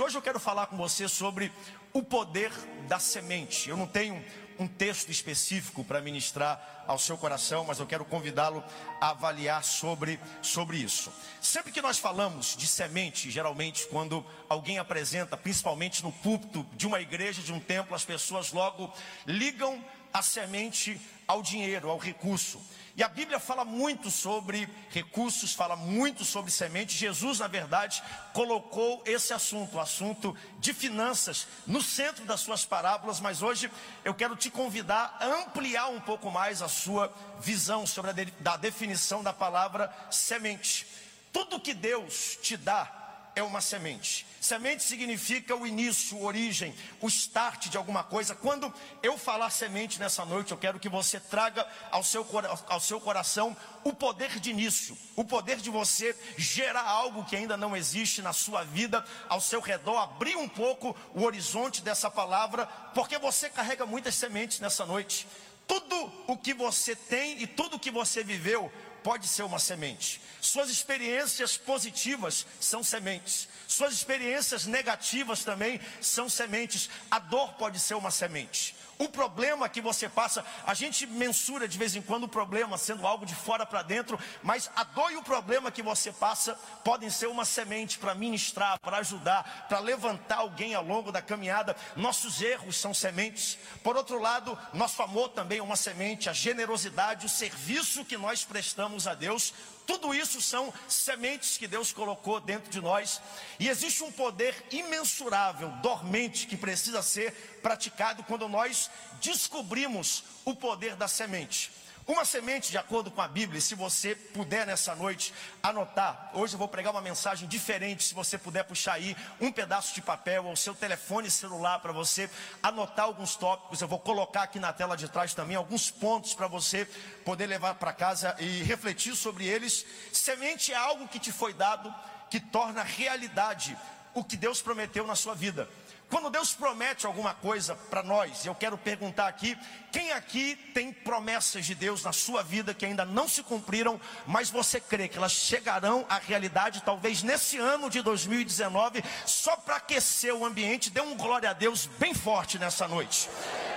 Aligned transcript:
Hoje 0.00 0.16
eu 0.16 0.22
quero 0.22 0.40
falar 0.40 0.68
com 0.68 0.76
você 0.78 1.06
sobre 1.06 1.52
o 1.92 2.02
poder 2.02 2.50
da 2.88 2.98
semente. 2.98 3.68
Eu 3.68 3.76
não 3.76 3.86
tenho 3.86 4.24
um 4.58 4.66
texto 4.66 5.10
específico 5.10 5.84
para 5.84 6.00
ministrar 6.00 6.82
ao 6.86 6.98
seu 6.98 7.18
coração, 7.18 7.66
mas 7.66 7.78
eu 7.78 7.86
quero 7.86 8.02
convidá-lo 8.02 8.64
a 8.98 9.10
avaliar 9.10 9.62
sobre, 9.62 10.18
sobre 10.40 10.78
isso. 10.78 11.12
Sempre 11.42 11.72
que 11.72 11.82
nós 11.82 11.98
falamos 11.98 12.56
de 12.56 12.66
semente, 12.66 13.30
geralmente 13.30 13.86
quando 13.86 14.24
alguém 14.48 14.78
apresenta, 14.78 15.36
principalmente 15.36 16.02
no 16.02 16.10
púlpito 16.10 16.66
de 16.74 16.86
uma 16.86 17.02
igreja, 17.02 17.42
de 17.42 17.52
um 17.52 17.60
templo, 17.60 17.94
as 17.94 18.02
pessoas 18.02 18.50
logo 18.50 18.90
ligam 19.26 19.84
a 20.10 20.22
semente 20.22 20.98
ao 21.28 21.42
dinheiro, 21.42 21.90
ao 21.90 21.98
recurso. 21.98 22.58
E 22.94 23.02
a 23.02 23.08
Bíblia 23.08 23.40
fala 23.40 23.64
muito 23.64 24.10
sobre 24.10 24.68
recursos, 24.90 25.54
fala 25.54 25.76
muito 25.76 26.24
sobre 26.24 26.50
semente. 26.50 26.96
Jesus, 26.96 27.38
na 27.38 27.46
verdade, 27.46 28.02
colocou 28.34 29.02
esse 29.06 29.32
assunto, 29.32 29.76
o 29.76 29.80
assunto 29.80 30.36
de 30.58 30.74
finanças, 30.74 31.46
no 31.66 31.80
centro 31.80 32.26
das 32.26 32.40
suas 32.40 32.66
parábolas. 32.66 33.18
Mas 33.18 33.40
hoje 33.40 33.70
eu 34.04 34.12
quero 34.12 34.36
te 34.36 34.50
convidar 34.50 35.16
a 35.18 35.26
ampliar 35.26 35.88
um 35.88 36.00
pouco 36.00 36.30
mais 36.30 36.60
a 36.60 36.68
sua 36.68 37.10
visão 37.40 37.86
sobre 37.86 38.10
a, 38.10 38.14
de, 38.14 38.26
da 38.40 38.58
definição 38.58 39.22
da 39.22 39.32
palavra 39.32 39.90
semente. 40.10 40.86
Tudo 41.32 41.60
que 41.60 41.72
Deus 41.72 42.38
te 42.42 42.58
dá 42.58 43.01
é 43.34 43.42
uma 43.42 43.60
semente. 43.60 44.26
Semente 44.40 44.82
significa 44.82 45.54
o 45.54 45.66
início, 45.66 46.20
origem, 46.20 46.74
o 47.00 47.06
start 47.06 47.68
de 47.68 47.76
alguma 47.76 48.02
coisa. 48.02 48.34
Quando 48.34 48.72
eu 49.02 49.16
falar 49.16 49.50
semente 49.50 50.00
nessa 50.00 50.24
noite, 50.24 50.50
eu 50.50 50.58
quero 50.58 50.80
que 50.80 50.88
você 50.88 51.20
traga 51.20 51.66
ao 51.90 52.02
seu, 52.02 52.26
ao 52.66 52.80
seu 52.80 53.00
coração 53.00 53.56
o 53.84 53.92
poder 53.92 54.40
de 54.40 54.50
início, 54.50 54.98
o 55.14 55.24
poder 55.24 55.58
de 55.58 55.70
você 55.70 56.16
gerar 56.36 56.82
algo 56.82 57.24
que 57.24 57.36
ainda 57.36 57.56
não 57.56 57.76
existe 57.76 58.20
na 58.20 58.32
sua 58.32 58.64
vida, 58.64 59.04
ao 59.28 59.40
seu 59.40 59.60
redor, 59.60 59.98
abrir 59.98 60.36
um 60.36 60.48
pouco 60.48 60.96
o 61.14 61.22
horizonte 61.22 61.82
dessa 61.82 62.10
palavra, 62.10 62.66
porque 62.94 63.18
você 63.18 63.48
carrega 63.48 63.86
muitas 63.86 64.14
sementes 64.14 64.60
nessa 64.60 64.84
noite. 64.84 65.26
Tudo 65.66 66.12
o 66.26 66.36
que 66.36 66.52
você 66.52 66.96
tem 66.96 67.40
e 67.40 67.46
tudo 67.46 67.76
o 67.76 67.78
que 67.78 67.90
você 67.90 68.24
viveu 68.24 68.70
pode 69.02 69.28
ser 69.28 69.42
uma 69.42 69.58
semente. 69.58 70.20
Suas 70.40 70.70
experiências 70.70 71.56
positivas 71.56 72.46
são 72.60 72.82
sementes. 72.82 73.48
Suas 73.68 73.92
experiências 73.92 74.66
negativas 74.66 75.44
também 75.44 75.80
são 76.00 76.28
sementes. 76.28 76.90
A 77.10 77.18
dor 77.18 77.54
pode 77.54 77.78
ser 77.78 77.94
uma 77.94 78.10
semente. 78.10 78.74
O 78.98 79.08
problema 79.08 79.68
que 79.68 79.80
você 79.80 80.08
passa, 80.08 80.44
a 80.64 80.74
gente 80.74 81.06
mensura 81.06 81.66
de 81.66 81.76
vez 81.76 81.96
em 81.96 82.02
quando 82.02 82.24
o 82.24 82.28
problema 82.28 82.78
sendo 82.78 83.04
algo 83.04 83.26
de 83.26 83.34
fora 83.34 83.66
para 83.66 83.82
dentro, 83.82 84.16
mas 84.44 84.70
a 84.76 84.84
dor 84.84 85.10
e 85.10 85.16
o 85.16 85.22
problema 85.22 85.72
que 85.72 85.82
você 85.82 86.12
passa 86.12 86.54
podem 86.84 87.10
ser 87.10 87.26
uma 87.26 87.44
semente 87.44 87.98
para 87.98 88.14
ministrar, 88.14 88.78
para 88.78 88.98
ajudar, 88.98 89.66
para 89.68 89.80
levantar 89.80 90.36
alguém 90.36 90.74
ao 90.74 90.84
longo 90.84 91.10
da 91.10 91.20
caminhada. 91.20 91.74
Nossos 91.96 92.40
erros 92.40 92.76
são 92.76 92.94
sementes. 92.94 93.58
Por 93.82 93.96
outro 93.96 94.20
lado, 94.20 94.56
nosso 94.72 95.02
amor 95.02 95.30
também 95.30 95.58
é 95.58 95.62
uma 95.62 95.74
semente, 95.74 96.28
a 96.28 96.32
generosidade, 96.32 97.26
o 97.26 97.28
serviço 97.28 98.04
que 98.04 98.16
nós 98.16 98.44
prestamos 98.44 98.91
a 99.06 99.14
Deus 99.14 99.52
tudo 99.86 100.14
isso 100.14 100.40
são 100.40 100.72
sementes 100.88 101.58
que 101.58 101.66
Deus 101.66 101.92
colocou 101.92 102.40
dentro 102.40 102.70
de 102.70 102.80
nós. 102.80 103.20
E 103.58 103.68
existe 103.68 104.02
um 104.02 104.12
poder 104.12 104.54
imensurável, 104.70 105.70
dormente, 105.82 106.46
que 106.46 106.56
precisa 106.56 107.02
ser 107.02 107.32
praticado 107.62 108.22
quando 108.24 108.48
nós 108.48 108.90
descobrimos 109.20 110.24
o 110.44 110.54
poder 110.54 110.94
da 110.94 111.08
semente. 111.08 111.70
Uma 112.06 112.24
semente, 112.24 112.72
de 112.72 112.78
acordo 112.78 113.12
com 113.12 113.20
a 113.20 113.28
Bíblia, 113.28 113.60
se 113.60 113.76
você 113.76 114.16
puder 114.16 114.66
nessa 114.66 114.92
noite 114.94 115.32
anotar, 115.62 116.32
hoje 116.34 116.54
eu 116.54 116.58
vou 116.58 116.66
pregar 116.66 116.92
uma 116.92 117.00
mensagem 117.00 117.48
diferente, 117.48 118.02
se 118.02 118.12
você 118.12 118.36
puder 118.36 118.64
puxar 118.64 118.94
aí 118.94 119.16
um 119.40 119.52
pedaço 119.52 119.94
de 119.94 120.02
papel 120.02 120.46
ou 120.46 120.56
seu 120.56 120.74
telefone 120.74 121.30
celular 121.30 121.78
para 121.78 121.92
você 121.92 122.28
anotar 122.60 123.04
alguns 123.04 123.36
tópicos, 123.36 123.80
eu 123.80 123.86
vou 123.86 124.00
colocar 124.00 124.42
aqui 124.42 124.58
na 124.58 124.72
tela 124.72 124.96
de 124.96 125.08
trás 125.08 125.32
também 125.32 125.56
alguns 125.56 125.92
pontos 125.92 126.34
para 126.34 126.48
você 126.48 126.86
poder 127.24 127.46
levar 127.46 127.74
para 127.76 127.92
casa 127.92 128.34
e 128.40 128.64
refletir 128.64 129.14
sobre 129.14 129.46
eles. 129.46 129.86
Semente 130.12 130.72
é 130.72 130.76
algo 130.76 131.06
que 131.06 131.20
te 131.20 131.30
foi 131.30 131.54
dado, 131.54 131.94
que 132.28 132.40
torna 132.40 132.82
realidade 132.82 133.76
o 134.14 134.24
que 134.24 134.36
Deus 134.36 134.60
prometeu 134.60 135.06
na 135.06 135.14
sua 135.14 135.34
vida. 135.34 135.68
Quando 136.12 136.28
Deus 136.28 136.52
promete 136.52 137.06
alguma 137.06 137.32
coisa 137.32 137.74
para 137.74 138.02
nós, 138.02 138.44
eu 138.44 138.54
quero 138.54 138.76
perguntar 138.76 139.28
aqui: 139.28 139.56
quem 139.90 140.12
aqui 140.12 140.54
tem 140.74 140.92
promessas 140.92 141.64
de 141.64 141.74
Deus 141.74 142.04
na 142.04 142.12
sua 142.12 142.42
vida 142.42 142.74
que 142.74 142.84
ainda 142.84 143.06
não 143.06 143.26
se 143.26 143.42
cumpriram, 143.42 143.98
mas 144.26 144.50
você 144.50 144.78
crê 144.78 145.08
que 145.08 145.16
elas 145.16 145.32
chegarão 145.32 146.04
à 146.10 146.18
realidade, 146.18 146.82
talvez 146.82 147.22
nesse 147.22 147.56
ano 147.56 147.88
de 147.88 148.02
2019, 148.02 149.02
só 149.24 149.56
para 149.56 149.76
aquecer 149.76 150.34
o 150.34 150.44
ambiente? 150.44 150.90
Dê 150.90 151.00
um 151.00 151.16
glória 151.16 151.48
a 151.48 151.54
Deus 151.54 151.86
bem 151.86 152.12
forte 152.12 152.58
nessa 152.58 152.86
noite. 152.86 153.30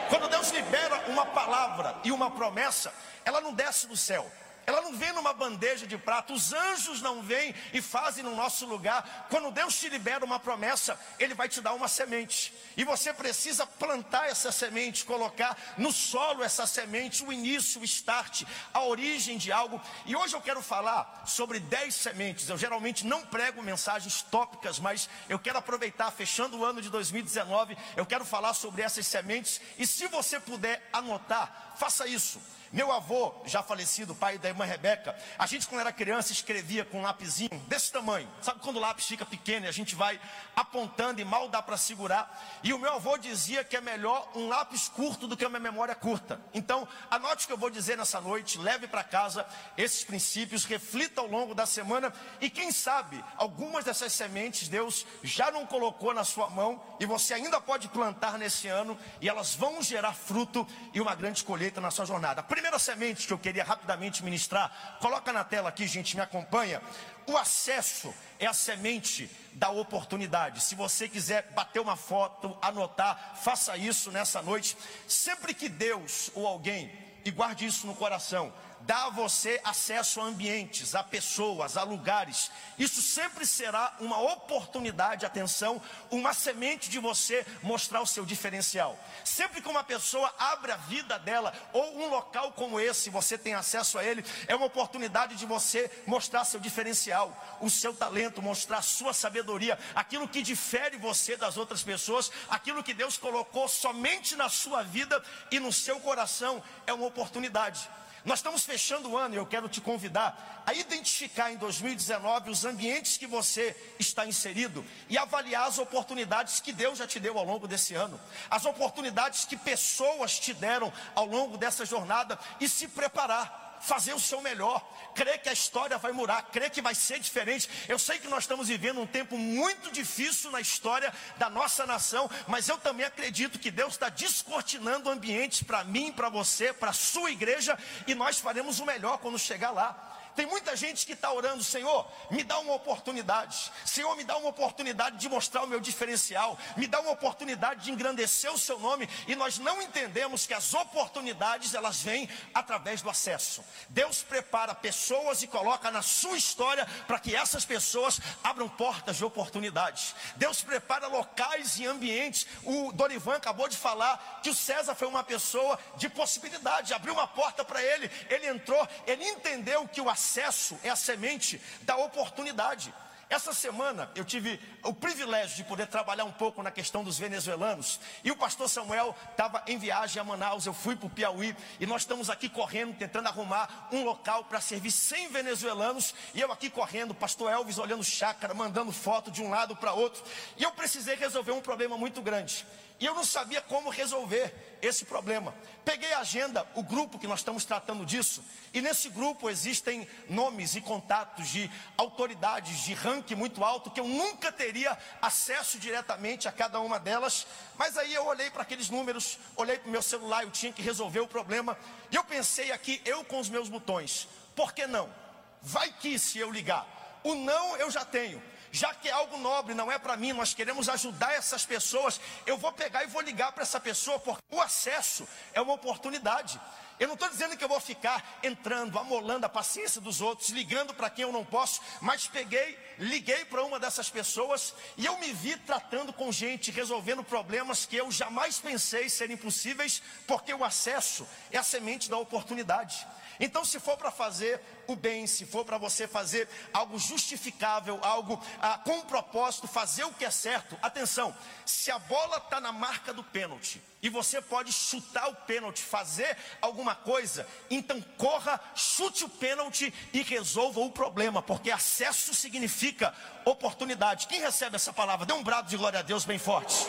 Quando 0.10 0.28
Deus 0.28 0.52
libera 0.52 1.06
uma 1.08 1.26
palavra 1.26 1.96
e 2.04 2.12
uma 2.12 2.30
promessa, 2.30 2.94
ela 3.24 3.40
não 3.40 3.54
desce 3.54 3.88
do 3.88 3.96
céu, 3.96 4.30
ela 4.66 4.82
não 4.82 4.94
vem 4.94 5.14
numa 5.14 5.34
bandeja 5.34 5.86
de 5.86 5.98
prata, 5.98 6.34
os 6.34 6.52
anjos 6.52 7.02
não 7.02 7.22
vêm 7.22 7.54
e 7.74 7.82
fazem 7.82 8.24
no 8.24 8.36
nosso 8.36 8.66
lugar. 8.66 9.28
Quando 9.30 9.52
Deus 9.52 9.78
te 9.78 9.90
libera 9.90 10.26
uma 10.26 10.40
promessa, 10.40 11.00
Ele 11.20 11.34
vai 11.34 11.48
te 11.48 11.62
dar 11.62 11.74
uma 11.74 11.88
semente. 11.88 12.54
E 12.76 12.84
você 12.84 13.14
precisa 13.14 13.66
plantar 13.66 14.28
essa 14.28 14.52
semente, 14.52 15.06
colocar 15.06 15.58
no 15.78 15.92
solo 15.92 16.44
essa 16.44 16.66
semente, 16.66 17.24
o 17.24 17.32
início, 17.32 17.82
o 17.82 17.86
start, 17.86 18.44
a 18.74 18.84
origem 18.84 19.38
de 19.38 19.52
algo. 19.52 19.80
E 20.06 20.16
hoje 20.16 20.36
eu 20.36 20.42
quero 20.42 20.62
falar 20.62 21.24
sobre 21.26 21.60
10 21.60 21.94
sementes. 21.94 22.50
Eu 22.50 22.58
geralmente 22.58 23.06
não 23.06 23.26
prego 23.26 23.62
mensagens 23.62 24.22
tópicas, 24.24 24.80
mas 24.80 25.10
eu 25.30 25.38
quero 25.38 25.60
aproveitar, 25.60 26.12
fechando 26.12 26.58
o 26.58 26.66
ano 26.66 26.82
de 26.82 26.90
2019, 26.90 27.78
eu 27.96 28.06
quero 28.06 28.26
falar 28.26 28.54
sobre 28.54 28.82
essas 28.82 29.06
sementes. 29.06 29.62
E 29.78 29.86
se 29.86 30.08
você 30.08 30.40
puder 30.40 30.90
anotar, 30.92 31.76
faça 31.78 32.08
isso. 32.08 32.42
Meu 32.76 32.92
avô, 32.92 33.34
já 33.46 33.64
falecido, 33.64 34.14
pai 34.14 34.38
da 34.38 34.50
irmã 34.50 34.66
Rebeca, 34.66 35.16
a 35.40 35.46
gente 35.46 35.66
quando 35.66 35.80
era 35.80 35.94
criança 35.94 36.34
escrevia 36.34 36.84
com 36.84 37.00
um 37.00 37.04
lapisinho 37.04 37.58
desse 37.70 37.90
tamanho. 37.90 38.28
Sabe 38.42 38.60
quando 38.60 38.76
o 38.76 38.80
lápis 38.82 39.06
fica 39.06 39.26
pequeno 39.26 39.66
e 39.66 39.70
a 39.70 39.72
gente 39.72 39.96
vai 39.96 40.20
apontando 40.54 41.22
e 41.22 41.24
mal 41.24 41.48
dá 41.48 41.62
para 41.62 41.78
segurar? 41.78 42.60
E 42.62 42.74
o 42.74 42.78
meu 42.78 42.96
avô 42.96 43.18
dizia 43.18 43.64
que 43.64 43.78
é 43.78 43.82
melhor 43.82 44.30
um 44.36 44.50
lápis 44.50 44.90
curto 44.90 45.26
do 45.26 45.38
que 45.38 45.46
uma 45.46 45.58
memória 45.58 45.96
curta. 45.96 46.38
Então, 46.54 46.86
anote 47.10 47.46
o 47.46 47.48
que 47.48 47.54
eu 47.54 47.58
vou 47.58 47.70
dizer 47.70 47.98
nessa 47.98 48.20
noite, 48.20 48.58
leve 48.58 48.90
para 48.90 49.06
casa 49.06 49.46
esses 49.78 50.04
princípios, 50.04 50.66
reflita 50.66 51.22
ao 51.22 51.28
longo 51.28 51.56
da 51.56 51.66
semana 51.66 52.12
e 52.42 52.50
quem 52.50 52.74
sabe 52.74 53.24
algumas 53.38 53.86
dessas 53.86 54.12
sementes 54.12 54.68
Deus 54.68 55.06
já 55.24 55.50
não 55.50 55.66
colocou 55.66 56.14
na 56.14 56.26
sua 56.26 56.50
mão 56.50 56.84
e 57.00 57.06
você 57.06 57.36
ainda 57.36 57.62
pode 57.62 57.88
plantar 57.88 58.38
nesse 58.38 58.68
ano 58.68 59.00
e 59.22 59.30
elas 59.30 59.56
vão 59.56 59.82
gerar 59.82 60.12
fruto 60.12 60.68
e 60.94 61.00
uma 61.00 61.16
grande 61.16 61.42
colheita 61.42 61.80
na 61.80 61.90
sua 61.90 62.06
jornada. 62.06 62.44
Primeiro 62.44 62.65
primeira 62.66 62.80
semente 62.80 63.28
que 63.28 63.34
eu 63.34 63.38
queria 63.38 63.64
rapidamente 63.64 64.24
ministrar, 64.24 64.98
coloca 65.00 65.32
na 65.32 65.44
tela 65.44 65.70
aqui, 65.70 65.86
gente, 65.86 66.16
me 66.16 66.22
acompanha. 66.24 66.82
O 67.28 67.38
acesso 67.38 68.12
é 68.40 68.48
a 68.48 68.54
semente 68.54 69.30
da 69.54 69.70
oportunidade. 69.70 70.64
Se 70.64 70.74
você 70.74 71.08
quiser 71.08 71.52
bater 71.52 71.80
uma 71.80 71.96
foto, 71.96 72.58
anotar, 72.64 73.36
faça 73.44 73.78
isso 73.78 74.12
nessa 74.12 74.42
noite. 74.42 74.76
Sempre 75.08 75.54
que 75.54 75.70
Deus 75.70 76.32
ou 76.34 76.48
alguém, 76.48 76.92
e 77.24 77.30
guarde 77.30 77.68
isso 77.68 77.86
no 77.86 77.94
coração, 77.94 78.52
dá 78.82 79.06
a 79.06 79.10
você 79.10 79.60
acesso 79.64 80.22
a 80.22 80.26
ambientes, 80.26 80.96
a 80.96 81.04
pessoas, 81.04 81.78
a 81.78 81.84
lugares. 81.84 82.52
Isso 82.78 83.02
sempre 83.02 83.46
será 83.46 83.96
uma 84.00 84.20
oportunidade, 84.20 85.26
atenção, 85.26 85.82
uma 86.12 86.34
semente 86.34 86.90
de 86.90 87.00
você 87.00 87.46
mostrar 87.64 88.02
o 88.02 88.08
seu 88.08 88.26
diferencial. 88.26 88.98
Sempre 89.24 89.62
que 89.62 89.70
uma 89.70 89.84
pessoa 89.84 90.34
abre 90.38 90.72
a 90.72 90.78
vida 90.78 91.18
dela, 91.20 91.54
ou 91.74 91.98
um 91.98 92.10
local 92.10 92.52
como 92.54 92.80
esse, 92.80 93.10
você 93.10 93.38
tem 93.38 93.54
acesso 93.54 93.98
a 93.98 94.04
ele, 94.04 94.24
é 94.48 94.56
uma 94.56 94.68
oportunidade 94.68 95.36
de 95.36 95.46
você 95.46 95.90
mostrar 96.06 96.46
seu 96.46 96.60
diferencial, 96.60 97.36
o 97.62 97.70
seu 97.70 97.94
talento, 97.94 98.42
mostrar 98.42 98.82
sua 98.82 99.14
sabedoria, 99.14 99.78
aquilo 99.96 100.28
que 100.28 100.42
difere 100.42 100.98
você 100.98 101.36
das 101.36 101.58
outras 101.58 101.84
pessoas, 101.84 102.32
aquilo 102.50 102.84
que 102.84 102.94
Deus 102.94 103.18
colocou 103.18 103.68
somente 103.68 104.36
na 104.36 104.50
sua 104.50 104.84
vida 104.84 105.22
e 105.52 105.60
no 105.60 105.74
seu 105.74 106.00
coração, 106.00 106.62
é 106.86 106.94
uma 106.94 107.08
oportunidade. 107.08 107.90
Nós 108.26 108.40
estamos 108.40 108.66
fechando 108.66 109.12
o 109.12 109.18
ano 109.18 109.36
e 109.36 109.38
eu 109.38 109.46
quero 109.46 109.70
te 109.70 109.80
convidar 109.80 110.64
a 110.66 110.74
identificar 110.74 111.52
em 111.52 111.58
2019 111.58 112.50
os 112.50 112.66
ambientes 112.66 113.18
que 113.18 113.28
você 113.28 113.76
está 114.00 114.26
inserido 114.26 114.84
e 115.08 115.16
avaliar 115.16 115.68
as 115.68 115.78
oportunidades 115.78 116.60
que 116.60 116.74
Deus 116.74 116.98
já 116.98 117.06
te 117.06 117.20
deu 117.20 117.38
ao 117.38 117.46
longo 117.46 117.68
desse 117.68 117.94
ano, 117.94 118.20
as 118.50 118.66
oportunidades 118.66 119.46
que 119.46 119.56
pessoas 119.56 120.40
te 120.40 120.56
deram 120.56 120.92
ao 121.14 121.28
longo 121.28 121.56
dessa 121.56 121.86
jornada 121.86 122.40
e 122.60 122.68
se 122.68 122.88
preparar 122.88 123.65
fazer 123.82 124.14
o 124.14 124.20
seu 124.20 124.42
melhor, 124.42 124.82
crer 125.14 125.42
que 125.42 125.50
a 125.50 125.54
história 125.54 125.98
vai 125.98 126.12
mudar, 126.12 126.42
crer 126.44 126.70
que 126.70 126.82
vai 126.82 126.96
ser 126.96 127.20
diferente. 127.20 127.70
Eu 127.88 128.00
sei 128.00 128.20
que 128.20 128.28
nós 128.28 128.44
estamos 128.44 128.68
vivendo 128.68 129.00
um 129.00 129.08
tempo 129.08 129.38
muito 129.38 129.92
difícil 129.92 130.52
na 130.52 130.62
história 130.62 131.14
da 131.38 131.50
nossa 131.50 131.86
nação, 131.86 132.30
mas 132.48 132.68
eu 132.68 132.78
também 132.78 133.06
acredito 133.06 133.60
que 133.60 133.72
Deus 133.72 133.94
está 133.94 134.10
descortinando 134.10 135.10
ambientes 135.10 135.64
para 135.64 135.84
mim, 135.84 136.12
para 136.12 136.30
você, 136.30 136.74
para 136.74 136.92
a 136.92 136.94
sua 136.94 137.32
igreja, 137.32 137.78
e 138.08 138.16
nós 138.16 138.40
faremos 138.40 138.80
o 138.80 138.86
melhor 138.86 139.18
quando 139.20 139.38
chegar 139.40 139.72
lá. 139.72 140.15
Tem 140.36 140.46
muita 140.46 140.76
gente 140.76 141.06
que 141.06 141.14
está 141.14 141.32
orando, 141.32 141.64
Senhor, 141.64 142.06
me 142.30 142.44
dá 142.44 142.60
uma 142.60 142.74
oportunidade. 142.74 143.72
Senhor, 143.86 144.14
me 144.18 144.24
dá 144.24 144.36
uma 144.38 144.50
oportunidade 144.50 145.18
de 145.18 145.30
mostrar 145.30 145.64
o 145.64 145.68
meu 145.68 145.80
diferencial. 145.80 146.58
Me 146.76 146.88
dá 146.88 147.00
uma 147.00 147.12
oportunidade 147.12 147.86
de 147.86 147.92
engrandecer 147.92 148.52
o 148.52 148.58
seu 148.58 148.78
nome. 148.78 149.08
E 149.28 149.36
nós 149.36 149.58
não 149.58 149.82
entendemos 149.82 150.46
que 150.46 150.54
as 150.54 150.74
oportunidades 150.74 151.74
elas 151.74 152.02
vêm 152.02 152.30
através 152.54 153.02
do 153.02 153.10
acesso. 153.10 153.64
Deus 153.90 154.24
prepara 154.24 154.76
pessoas 154.76 155.42
e 155.42 155.48
coloca 155.48 155.90
na 155.90 156.02
sua 156.02 156.38
história 156.38 156.86
para 157.08 157.20
que 157.20 157.34
essas 157.34 157.64
pessoas 157.64 158.20
abram 158.44 158.68
portas 158.68 159.16
de 159.16 159.24
oportunidades. 159.24 160.14
Deus 160.36 160.62
prepara 160.62 161.08
locais 161.08 161.78
e 161.78 161.86
ambientes. 161.86 162.46
O 162.64 162.92
Dorivan 162.92 163.36
acabou 163.36 163.70
de 163.70 163.78
falar 163.78 164.42
que 164.44 164.50
o 164.50 164.56
César 164.56 164.96
foi 164.96 165.08
uma 165.08 165.24
pessoa 165.24 165.80
de 165.96 166.10
possibilidade, 166.10 166.94
abriu 166.94 167.14
uma 167.14 167.28
porta 167.28 167.64
para 167.64 167.82
ele, 167.82 168.12
ele 168.30 168.48
entrou, 168.48 168.88
ele 169.08 169.24
entendeu 169.24 169.88
que 169.88 170.02
o 170.02 170.10
acesso 170.10 170.25
acesso 170.26 170.78
é 170.84 170.90
a 170.90 170.96
semente 170.96 171.62
da 171.84 171.96
oportunidade. 171.98 172.92
Essa 173.28 173.54
semana 173.54 174.10
eu 174.16 174.24
tive 174.24 174.60
o 174.84 174.94
privilégio 174.94 175.58
de 175.58 175.64
poder 175.64 175.88
trabalhar 175.88 176.26
um 176.26 176.32
pouco 176.32 176.62
na 176.62 176.70
questão 176.70 177.04
dos 177.04 177.18
venezuelanos. 177.18 178.00
E 178.24 178.30
o 178.30 178.36
pastor 178.36 178.70
Samuel 178.70 179.16
estava 179.32 179.64
em 179.68 179.80
viagem 179.80 180.22
a 180.22 180.24
Manaus, 180.24 180.66
eu 180.66 180.74
fui 180.74 180.96
para 180.96 181.08
o 181.08 181.10
Piauí 181.10 181.56
e 181.80 181.88
nós 181.88 182.04
estamos 182.04 182.30
aqui 182.30 182.48
correndo, 182.48 182.96
tentando 182.96 183.28
arrumar 183.28 183.90
um 183.92 184.04
local 184.04 184.44
para 184.46 184.62
servir 184.62 184.92
100 184.92 185.30
venezuelanos. 185.30 186.14
E 186.36 186.42
eu 186.42 186.52
aqui 186.52 186.70
correndo, 186.70 187.16
pastor 187.16 187.52
Elvis 187.52 187.80
olhando 187.80 188.04
chácara, 188.04 188.54
mandando 188.54 188.92
foto 188.92 189.32
de 189.32 189.42
um 189.42 189.50
lado 189.50 189.76
para 189.76 189.94
outro. 189.94 190.24
E 190.56 190.64
eu 190.64 190.72
precisei 190.72 191.16
resolver 191.16 191.52
um 191.52 191.62
problema 191.62 191.98
muito 191.98 192.22
grande. 192.22 192.66
E 193.00 193.06
eu 193.06 193.14
não 193.14 193.26
sabia 193.26 193.62
como 193.62 193.90
resolver 193.90 194.78
esse 194.82 195.04
problema. 195.04 195.54
Peguei 195.84 196.14
a 196.14 196.20
agenda, 196.20 196.66
o 196.76 196.84
grupo 196.84 197.20
que 197.20 197.28
nós 197.28 197.40
estamos 197.40 197.66
tratando 197.66 198.06
disso, 198.06 198.44
e 198.74 198.82
nesse 198.82 199.10
grupo 199.10 199.50
existem 199.50 200.08
nomes 200.30 200.76
e 200.76 200.82
contatos 200.82 201.50
de 201.50 201.70
autoridades 201.98 202.80
de 202.80 202.94
ranking 202.94 203.36
muito 203.36 203.64
alto 203.64 203.92
que 203.92 204.00
eu 204.00 204.08
nunca 204.08 204.52
teria 204.52 204.98
acesso 205.22 205.78
diretamente 205.78 206.48
a 206.48 206.52
cada 206.52 206.80
uma 206.80 206.98
delas. 206.98 207.46
Mas 207.78 207.98
aí 207.98 208.14
eu 208.14 208.26
olhei 208.26 208.50
para 208.50 208.62
aqueles 208.62 208.90
números, 208.90 209.38
olhei 209.58 209.78
para 209.78 209.90
o 209.90 209.92
meu 209.92 210.02
celular, 210.02 210.44
eu 210.44 210.52
tinha 210.52 210.72
que 210.72 210.82
resolver 210.82 211.20
o 211.20 211.28
problema, 211.28 211.78
e 212.10 212.16
eu 212.16 212.24
pensei 212.24 212.72
aqui, 212.72 213.02
eu 213.04 213.26
com 213.26 213.40
os 213.40 213.50
meus 213.50 213.68
botões, 213.68 214.28
por 214.56 214.74
que 214.74 214.88
não? 214.88 215.14
Vai 215.62 215.92
que 215.92 216.18
se 216.18 216.40
eu 216.40 216.50
ligar. 216.50 216.88
O 217.24 217.36
não 217.36 217.76
eu 217.78 217.92
já 217.92 218.06
tenho 218.06 218.42
já 218.76 218.94
que 218.94 219.08
é 219.08 219.12
algo 219.12 219.38
nobre, 219.38 219.74
não 219.74 219.90
é 219.90 219.98
para 219.98 220.18
mim, 220.18 220.34
nós 220.34 220.54
queremos 220.54 220.90
ajudar 220.90 221.34
essas 221.34 221.66
pessoas, 221.66 222.20
eu 222.46 222.58
vou 222.58 222.74
pegar 222.74 223.06
e 223.06 223.08
vou 223.08 223.22
ligar 223.22 223.54
para 223.54 223.64
essa 223.64 223.80
pessoa, 223.80 224.20
porque 224.20 224.44
o 224.52 224.62
acesso 224.62 225.26
é 225.54 225.62
uma 225.62 225.74
oportunidade. 225.74 226.60
Eu 227.00 227.08
não 227.08 227.14
estou 227.14 227.30
dizendo 227.30 227.56
que 227.56 227.64
eu 227.64 227.70
vou 227.70 227.80
ficar 227.80 228.40
entrando, 228.44 229.00
amolando 229.00 229.46
a 229.46 229.50
paciência 229.50 230.02
dos 230.02 230.20
outros, 230.20 230.50
ligando 230.50 230.94
para 230.94 231.10
quem 231.10 231.24
eu 231.24 231.32
não 231.32 231.46
posso, 231.46 231.82
mas 232.02 232.28
peguei, 232.28 232.78
liguei 233.00 233.46
para 233.46 233.64
uma 233.64 233.80
dessas 233.80 234.10
pessoas 234.10 234.74
e 234.98 235.06
eu 235.06 235.18
me 235.20 235.32
vi 235.32 235.58
tratando 235.58 236.12
com 236.12 236.32
gente, 236.32 236.70
resolvendo 236.70 237.24
problemas 237.24 237.86
que 237.86 237.96
eu 237.96 238.12
jamais 238.12 238.60
pensei 238.60 239.10
serem 239.10 239.38
possíveis, 239.38 240.02
porque 240.28 240.54
o 240.54 240.66
acesso 240.66 241.26
é 241.50 241.58
a 241.58 241.64
semente 241.64 242.10
da 242.10 242.18
oportunidade. 242.18 243.06
Então, 243.40 243.66
se 243.66 243.80
for 243.80 243.98
para 243.98 244.12
fazer 244.12 244.62
o 244.88 244.96
bem, 244.96 245.28
se 245.28 245.46
for 245.46 245.66
para 245.66 245.78
você 245.78 246.08
fazer 246.08 246.48
algo 246.74 246.98
justificável, 247.00 248.00
algo 248.02 248.42
ah, 248.62 248.80
com 248.84 249.02
propósito, 249.02 249.68
fazer 249.68 250.04
o 250.04 250.14
que 250.14 250.26
é 250.26 250.32
certo, 250.32 250.78
atenção, 250.82 251.36
se 251.66 251.92
a 251.92 252.00
bola 252.00 252.38
está 252.38 252.60
na 252.60 252.72
marca 252.72 253.14
do 253.14 253.24
pênalti 253.24 253.82
e 254.02 254.10
você 254.10 254.42
pode 254.42 254.72
chutar 254.72 255.28
o 255.30 255.36
pênalti, 255.36 255.82
fazer 255.82 256.38
alguma 256.62 256.94
coisa, 256.94 257.48
então 257.70 258.00
corra, 258.18 258.60
chute 258.76 259.24
o 259.24 259.30
pênalti 259.30 259.94
e 260.14 260.22
resolva 260.22 260.80
o 260.80 260.92
problema, 260.92 261.42
porque 261.42 261.72
acesso 261.72 262.34
significa 262.34 263.14
oportunidade. 263.46 264.28
Quem 264.28 264.42
recebe 264.42 264.76
essa 264.76 264.94
palavra? 264.94 265.26
Dê 265.26 265.34
um 265.34 265.44
brado 265.44 265.70
de 265.70 265.78
glória 265.78 266.00
a 266.00 266.04
Deus 266.04 266.24
bem 266.26 266.38
forte. 266.38 266.86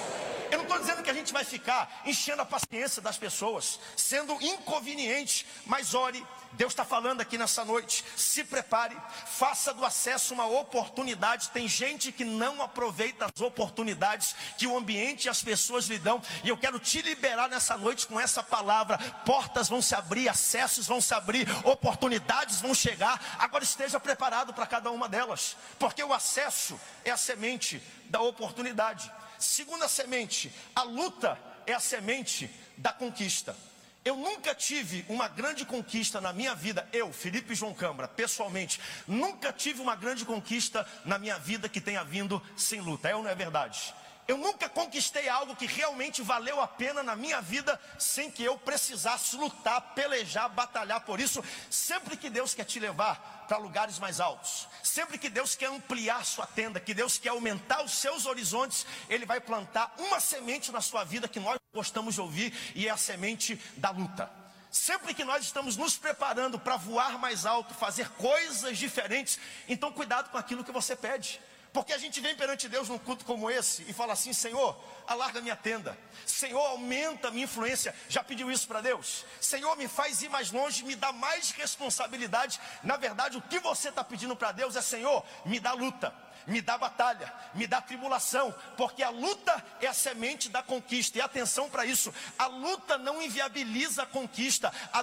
Eu 0.50 0.58
não 0.58 0.64
estou 0.64 0.78
dizendo 0.78 1.02
que 1.02 1.10
a 1.10 1.14
gente 1.14 1.32
vai 1.32 1.44
ficar 1.44 2.02
enchendo 2.04 2.43
a 2.43 2.46
paciência 2.46 3.02
das 3.02 3.19
pessoas, 3.19 3.81
sendo 3.96 4.32
inconveniente, 4.40 5.46
mas 5.64 5.94
ore. 5.94 6.25
Deus 6.52 6.72
está 6.72 6.84
falando 6.84 7.20
aqui 7.20 7.37
nessa 7.37 7.64
noite. 7.64 8.04
Se 8.16 8.43
prepare, 8.44 8.96
faça 9.26 9.75
do 9.75 9.84
acesso 9.84 10.32
uma 10.32 10.46
oportunidade. 10.46 11.50
Tem 11.50 11.69
gente 11.69 12.10
que 12.12 12.25
não 12.25 12.62
aproveita 12.62 13.26
as 13.26 13.40
oportunidades 13.40 14.34
que 14.56 14.66
o 14.66 14.76
ambiente 14.76 15.26
e 15.26 15.28
as 15.28 15.43
pessoas 15.43 15.87
lhe 15.87 15.98
dão. 15.98 16.22
E 16.44 16.49
eu 16.49 16.56
quero 16.56 16.78
te 16.78 17.02
liberar 17.02 17.49
nessa 17.49 17.76
noite 17.76 18.06
com 18.06 18.19
essa 18.19 18.42
palavra. 18.42 18.99
Portas 19.26 19.69
vão 19.69 19.82
se 19.82 19.94
abrir, 19.94 20.28
acessos 20.28 20.87
vão 20.87 21.00
se 21.00 21.12
abrir, 21.12 21.46
oportunidades 21.64 22.60
vão 22.60 22.75
chegar. 22.75 23.37
Agora 23.38 23.64
esteja 23.64 24.00
preparado 24.00 24.54
para 24.54 24.66
cada 24.66 24.90
uma 24.90 25.08
delas, 25.08 25.56
porque 25.78 26.02
o 26.02 26.14
acesso 26.14 26.81
é 27.04 27.10
a 27.10 27.16
semente 27.16 27.82
da 28.06 28.20
oportunidade. 28.20 29.10
Segunda 29.38 29.88
semente, 29.88 30.53
a 30.75 30.83
luta 30.83 31.38
é 31.67 31.73
a 31.73 31.81
semente 31.81 32.50
da 32.77 32.93
conquista. 32.93 33.56
Eu 34.05 34.17
nunca 34.17 34.55
tive 34.55 35.05
uma 35.09 35.27
grande 35.27 35.65
conquista 35.65 36.21
na 36.21 36.33
minha 36.33 36.55
vida, 36.55 36.88
eu, 36.93 37.12
Felipe 37.12 37.56
João 37.56 37.75
Câmara, 37.75 38.06
pessoalmente, 38.06 38.81
nunca 39.06 39.53
tive 39.53 39.81
uma 39.81 39.97
grande 39.97 40.25
conquista 40.25 40.87
na 41.05 41.19
minha 41.19 41.38
vida 41.38 41.69
que 41.69 41.81
tenha 41.81 42.05
vindo 42.05 42.41
sem 42.56 42.81
luta. 42.81 43.09
É 43.09 43.17
ou 43.17 43.23
não 43.25 43.31
é 43.31 43.35
verdade? 43.35 43.93
Eu 44.28 44.37
nunca 44.37 44.69
conquistei 44.69 45.28
algo 45.28 45.55
que 45.55 45.67
realmente 45.67 46.20
valeu 46.20 46.61
a 46.61 46.67
pena 46.67 47.00
na 47.02 47.14
minha 47.14 47.40
vida 47.40 47.81
sem 47.96 48.28
que 48.28 48.43
eu 48.43 48.58
precisasse 48.58 49.37
lutar, 49.37 49.81
pelejar, 49.94 50.49
batalhar 50.49 51.00
por 51.02 51.20
isso. 51.20 51.44
Sempre 51.70 52.17
que 52.17 52.28
Deus 52.28 52.52
quer 52.52 52.64
te 52.64 52.81
levar 52.81 53.44
para 53.46 53.56
lugares 53.58 54.00
mais 54.00 54.19
altos, 54.19 54.67
sempre 54.82 55.17
que 55.17 55.31
Deus 55.31 55.55
quer 55.55 55.67
ampliar 55.67 56.25
sua 56.25 56.46
tenda, 56.46 56.81
que 56.81 56.93
Deus 56.93 57.17
quer 57.17 57.28
aumentar 57.28 57.84
os 57.84 57.93
seus 57.93 58.26
horizontes, 58.26 58.84
Ele 59.08 59.25
vai 59.25 59.40
plantar 59.40 59.94
uma 59.99 60.19
semente 60.19 60.73
na 60.73 60.81
sua 60.81 61.05
vida 61.05 61.28
que 61.28 61.38
nós 61.38 61.56
gostamos 61.73 62.17
de 62.17 62.20
ouvir 62.20 62.52
e 62.75 62.88
é 62.88 62.90
a 62.90 62.96
semente 62.96 63.55
da 63.76 63.90
luta. 63.90 64.28
Sempre 64.69 65.14
que 65.14 65.25
nós 65.25 65.44
estamos 65.44 65.76
nos 65.76 65.96
preparando 65.96 66.58
para 66.58 66.76
voar 66.76 67.19
mais 67.19 67.46
alto, 67.46 67.73
fazer 67.73 68.11
coisas 68.11 68.76
diferentes, 68.76 69.38
então 69.69 69.93
cuidado 69.93 70.31
com 70.31 70.37
aquilo 70.37 70.64
que 70.64 70.73
você 70.73 70.96
pede. 70.96 71.40
Porque 71.72 71.92
a 71.92 71.98
gente 71.98 72.20
vem 72.20 72.34
perante 72.34 72.68
Deus 72.68 72.88
num 72.88 72.98
culto 72.98 73.24
como 73.24 73.50
esse 73.50 73.82
e 73.88 73.92
fala 73.92 74.12
assim: 74.12 74.32
Senhor, 74.32 74.76
alarga 75.06 75.40
minha 75.40 75.56
tenda. 75.56 75.96
Senhor, 76.24 76.60
aumenta 76.60 77.30
minha 77.30 77.44
influência. 77.44 77.94
Já 78.08 78.24
pediu 78.24 78.50
isso 78.50 78.66
para 78.66 78.80
Deus? 78.80 79.24
Senhor, 79.40 79.76
me 79.76 79.86
faz 79.86 80.22
ir 80.22 80.28
mais 80.28 80.50
longe, 80.50 80.84
me 80.84 80.96
dá 80.96 81.12
mais 81.12 81.50
responsabilidade. 81.50 82.60
Na 82.82 82.96
verdade, 82.96 83.36
o 83.36 83.42
que 83.42 83.58
você 83.58 83.90
está 83.90 84.02
pedindo 84.02 84.34
para 84.34 84.52
Deus 84.52 84.76
é: 84.76 84.82
Senhor, 84.82 85.24
me 85.44 85.60
dá 85.60 85.72
luta 85.72 86.25
me 86.46 86.60
dá 86.60 86.78
batalha, 86.78 87.32
me 87.54 87.66
dá 87.66 87.81
tribulação, 87.81 88.54
porque 88.76 89.02
a 89.02 89.10
luta 89.10 89.64
é 89.81 89.87
a 89.87 89.93
semente 89.93 90.48
da 90.48 90.62
conquista. 90.62 91.19
E 91.19 91.20
atenção 91.20 91.68
para 91.68 91.85
isso: 91.85 92.14
a 92.38 92.47
luta 92.47 92.97
não 92.97 93.21
inviabiliza 93.21 94.04
a 94.04 94.06
conquista, 94.06 94.73
a 94.92 95.00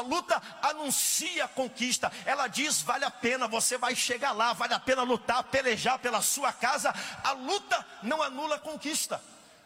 luta 0.00 0.42
anuncia 0.62 1.44
a 1.44 1.48
conquista. 1.48 2.10
Ela 2.24 2.48
diz: 2.48 2.82
vale 2.82 3.04
a 3.04 3.10
pena, 3.10 3.46
você 3.46 3.78
vai 3.78 3.94
chegar 3.94 4.32
lá, 4.32 4.52
vale 4.52 4.74
a 4.74 4.80
pena 4.80 5.02
lutar, 5.02 5.44
pelejar 5.44 5.98
pela 5.98 6.20
sua 6.20 6.52
casa. 6.52 6.92
A 7.22 7.32
luta 7.32 7.86
não 8.02 8.22
anula 8.22 8.56
a 8.56 8.60
conquista. 8.60 9.20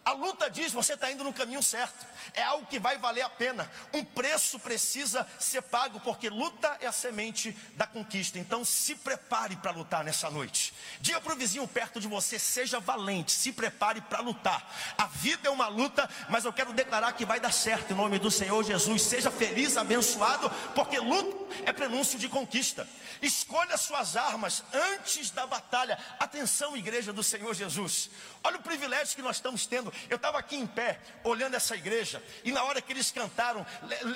A 0.05 0.13
luta 0.13 0.51
diz: 0.51 0.73
você 0.73 0.93
está 0.95 1.11
indo 1.11 1.25
no 1.25 1.33
caminho 1.33 1.63
certo. 1.63 2.07
É 2.33 2.43
algo 2.43 2.67
que 2.67 2.79
vai 2.79 2.97
valer 2.99 3.23
a 3.23 3.29
pena. 3.29 3.71
Um 3.93 4.05
preço 4.05 4.59
precisa 4.59 5.27
ser 5.39 5.63
pago, 5.63 6.01
porque 6.01 6.29
luta 6.29 6.77
é 6.81 6.87
a 6.87 6.93
semente 6.93 7.57
da 7.77 7.87
conquista. 7.87 8.39
Então 8.39 8.65
se 8.65 8.95
prepare 8.95 9.57
para 9.57 9.71
lutar 9.71 10.03
nessa 10.05 10.31
noite. 10.31 10.73
Diga 11.01 11.21
para 11.21 11.35
o 11.35 11.37
vizinho 11.37 11.67
perto 11.69 12.01
de 12.01 12.09
você: 12.09 12.39
seja 12.39 12.81
valente, 12.81 13.33
se 13.33 13.53
prepare 13.53 14.01
para 14.01 14.21
lutar. 14.21 14.73
A 14.97 15.07
vida 15.07 15.49
é 15.49 15.51
uma 15.51 15.69
luta, 15.69 16.09
mas 16.29 16.45
eu 16.45 16.53
quero 16.53 16.73
declarar 16.73 17.13
que 17.13 17.25
vai 17.25 17.39
dar 17.39 17.53
certo 17.53 17.93
em 17.93 17.97
nome 17.97 18.19
do 18.19 18.31
Senhor 18.31 18.63
Jesus. 18.65 19.03
Seja 19.03 19.31
feliz, 19.31 19.77
abençoado, 19.77 20.51
porque 20.75 20.99
luta 20.99 21.45
é 21.65 21.73
prenúncio 21.73 22.19
de 22.19 22.29
conquista. 22.29 22.89
Escolha 23.23 23.77
suas 23.77 24.17
armas 24.17 24.63
antes 24.73 25.31
da 25.31 25.47
batalha. 25.47 25.99
Atenção, 26.19 26.77
igreja 26.77 27.13
do 27.13 27.23
Senhor 27.23 27.55
Jesus. 27.55 28.11
Olha 28.43 28.59
o 28.59 28.63
privilégio 28.63 29.17
que 29.17 29.23
nós 29.23 29.37
estamos 29.37 29.67
tendo. 29.67 29.93
Eu 30.11 30.17
estava 30.17 30.39
aqui 30.39 30.57
em 30.57 30.67
pé, 30.67 31.01
olhando 31.23 31.55
essa 31.55 31.75
igreja, 31.75 32.14
e 32.45 32.53
na 32.53 32.63
hora 32.65 32.81
que 32.81 32.93
eles 32.93 33.11
cantaram, 33.11 33.67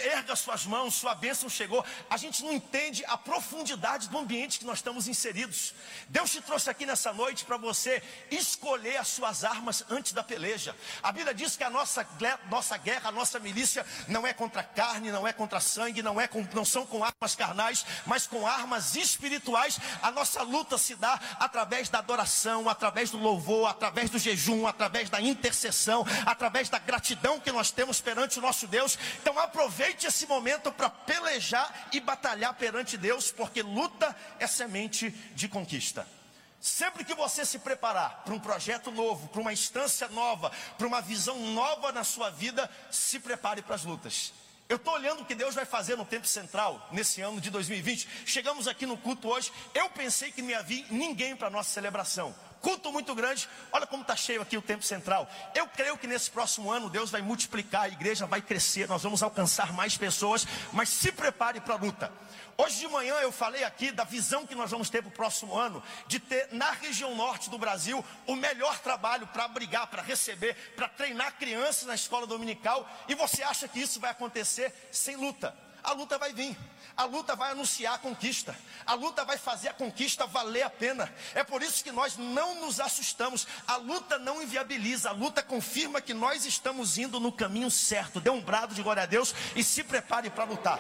erga 0.00 0.34
suas 0.36 0.64
mãos, 0.64 0.94
sua 0.94 1.14
bênção 1.14 1.48
chegou. 1.48 1.84
A 2.08 2.16
gente 2.16 2.42
não 2.42 2.52
entende 2.52 3.04
a 3.06 3.16
profundidade 3.16 4.08
do 4.08 4.18
ambiente 4.18 4.58
que 4.58 4.64
nós 4.64 4.78
estamos 4.78 5.08
inseridos. 5.08 5.74
Deus 6.08 6.30
te 6.30 6.40
trouxe 6.40 6.70
aqui 6.70 6.86
nessa 6.86 7.12
noite 7.12 7.44
para 7.44 7.56
você 7.56 8.02
escolher 8.30 8.96
as 8.96 9.08
suas 9.08 9.44
armas 9.44 9.84
antes 9.90 10.12
da 10.12 10.22
peleja. 10.22 10.74
A 11.02 11.12
Bíblia 11.12 11.34
diz 11.34 11.56
que 11.56 11.64
a 11.64 11.70
nossa, 11.70 12.06
nossa 12.50 12.76
guerra, 12.76 13.08
a 13.08 13.12
nossa 13.12 13.38
milícia 13.38 13.84
não 14.06 14.26
é 14.26 14.32
contra 14.32 14.62
carne, 14.62 15.10
não 15.10 15.26
é 15.26 15.32
contra 15.32 15.60
sangue, 15.60 16.02
não, 16.02 16.20
é 16.20 16.26
com, 16.26 16.46
não 16.54 16.64
são 16.64 16.86
com 16.86 17.04
armas 17.04 17.34
carnais, 17.34 17.84
mas 18.06 18.26
com 18.26 18.46
armas 18.46 18.96
espirituais. 18.96 19.78
A 20.02 20.10
nossa 20.10 20.42
luta 20.42 20.78
se 20.78 20.94
dá 20.94 21.18
através 21.38 21.88
da 21.88 21.98
adoração, 21.98 22.68
através 22.68 23.10
do 23.10 23.18
louvor, 23.18 23.68
através 23.68 24.10
do 24.10 24.18
jejum, 24.18 24.66
através 24.66 25.10
da 25.10 25.20
intercessão, 25.20 26.04
através 26.26 26.68
da 26.68 26.78
gratidão 26.78 27.40
que 27.40 27.52
nós 27.52 27.70
temos 27.88 28.00
perante 28.02 28.38
o 28.38 28.42
nosso 28.42 28.66
Deus. 28.66 28.98
Então 29.20 29.38
aproveite 29.38 30.06
esse 30.06 30.26
momento 30.26 30.70
para 30.70 30.90
pelejar 30.90 31.88
e 31.90 32.00
batalhar 32.00 32.52
perante 32.54 32.98
Deus, 32.98 33.32
porque 33.32 33.62
luta 33.62 34.14
é 34.38 34.46
semente 34.46 35.10
de 35.34 35.48
conquista. 35.48 36.06
Sempre 36.60 37.04
que 37.04 37.14
você 37.14 37.46
se 37.46 37.60
preparar 37.60 38.24
para 38.24 38.34
um 38.34 38.40
projeto 38.40 38.90
novo, 38.90 39.28
para 39.28 39.40
uma 39.40 39.52
instância 39.52 40.06
nova, 40.08 40.52
para 40.76 40.86
uma 40.86 41.00
visão 41.00 41.38
nova 41.52 41.90
na 41.92 42.04
sua 42.04 42.28
vida, 42.30 42.70
se 42.90 43.18
prepare 43.20 43.62
para 43.62 43.76
as 43.76 43.84
lutas. 43.84 44.34
Eu 44.68 44.76
estou 44.76 44.92
olhando 44.92 45.22
o 45.22 45.24
que 45.24 45.34
Deus 45.34 45.54
vai 45.54 45.64
fazer 45.64 45.96
no 45.96 46.04
tempo 46.04 46.26
central, 46.26 46.90
nesse 46.92 47.22
ano 47.22 47.40
de 47.40 47.48
2020. 47.48 48.06
Chegamos 48.26 48.68
aqui 48.68 48.84
no 48.84 48.98
culto 48.98 49.28
hoje. 49.28 49.50
Eu 49.72 49.88
pensei 49.88 50.30
que 50.30 50.42
não 50.42 50.50
ia 50.50 50.62
vir 50.62 50.84
ninguém 50.90 51.34
para 51.34 51.46
a 51.46 51.50
nossa 51.50 51.70
celebração. 51.70 52.34
Culto 52.60 52.92
muito 52.92 53.14
grande. 53.14 53.48
Olha 53.70 53.86
como 53.86 54.02
está 54.02 54.16
cheio 54.16 54.42
aqui 54.42 54.56
o 54.56 54.62
tempo 54.62 54.82
central. 54.84 55.28
Eu 55.54 55.66
creio 55.68 55.96
que 55.96 56.06
nesse 56.06 56.30
próximo 56.30 56.70
ano 56.70 56.90
Deus 56.90 57.10
vai 57.10 57.22
multiplicar, 57.22 57.82
a 57.82 57.88
igreja 57.88 58.26
vai 58.26 58.42
crescer, 58.42 58.88
nós 58.88 59.02
vamos 59.02 59.22
alcançar 59.22 59.72
mais 59.72 59.96
pessoas. 59.96 60.46
Mas 60.72 60.88
se 60.88 61.12
prepare 61.12 61.60
para 61.60 61.74
a 61.74 61.78
luta. 61.78 62.12
Hoje 62.56 62.80
de 62.80 62.88
manhã 62.88 63.14
eu 63.16 63.30
falei 63.30 63.62
aqui 63.62 63.92
da 63.92 64.02
visão 64.02 64.44
que 64.44 64.54
nós 64.54 64.70
vamos 64.70 64.90
ter 64.90 65.00
para 65.00 65.10
o 65.10 65.12
próximo 65.12 65.56
ano, 65.56 65.80
de 66.08 66.18
ter 66.18 66.48
na 66.50 66.72
região 66.72 67.14
norte 67.14 67.48
do 67.48 67.56
Brasil 67.56 68.04
o 68.26 68.34
melhor 68.34 68.78
trabalho 68.80 69.28
para 69.28 69.44
abrigar, 69.44 69.86
para 69.86 70.02
receber, 70.02 70.54
para 70.74 70.88
treinar 70.88 71.34
crianças 71.38 71.84
na 71.86 71.94
escola 71.94 72.26
dominical. 72.26 72.88
E 73.08 73.14
você 73.14 73.44
acha 73.44 73.68
que 73.68 73.80
isso 73.80 74.00
vai 74.00 74.10
acontecer 74.10 74.74
sem 74.90 75.14
luta? 75.14 75.67
A 75.82 75.92
luta 75.92 76.18
vai 76.18 76.32
vir. 76.32 76.56
A 76.96 77.04
luta 77.04 77.36
vai 77.36 77.52
anunciar 77.52 77.94
a 77.94 77.98
conquista. 77.98 78.56
A 78.84 78.94
luta 78.94 79.24
vai 79.24 79.38
fazer 79.38 79.68
a 79.68 79.72
conquista 79.72 80.26
valer 80.26 80.62
a 80.62 80.70
pena. 80.70 81.12
É 81.34 81.44
por 81.44 81.62
isso 81.62 81.84
que 81.84 81.92
nós 81.92 82.16
não 82.16 82.56
nos 82.60 82.80
assustamos. 82.80 83.46
A 83.66 83.76
luta 83.76 84.18
não 84.18 84.42
inviabiliza. 84.42 85.10
A 85.10 85.12
luta 85.12 85.42
confirma 85.42 86.00
que 86.00 86.12
nós 86.12 86.44
estamos 86.44 86.98
indo 86.98 87.20
no 87.20 87.30
caminho 87.30 87.70
certo. 87.70 88.20
Dê 88.20 88.30
um 88.30 88.40
brado 88.40 88.74
de 88.74 88.82
glória 88.82 89.04
a 89.04 89.06
Deus 89.06 89.34
e 89.54 89.62
se 89.62 89.84
prepare 89.84 90.28
para 90.28 90.44
lutar. 90.44 90.78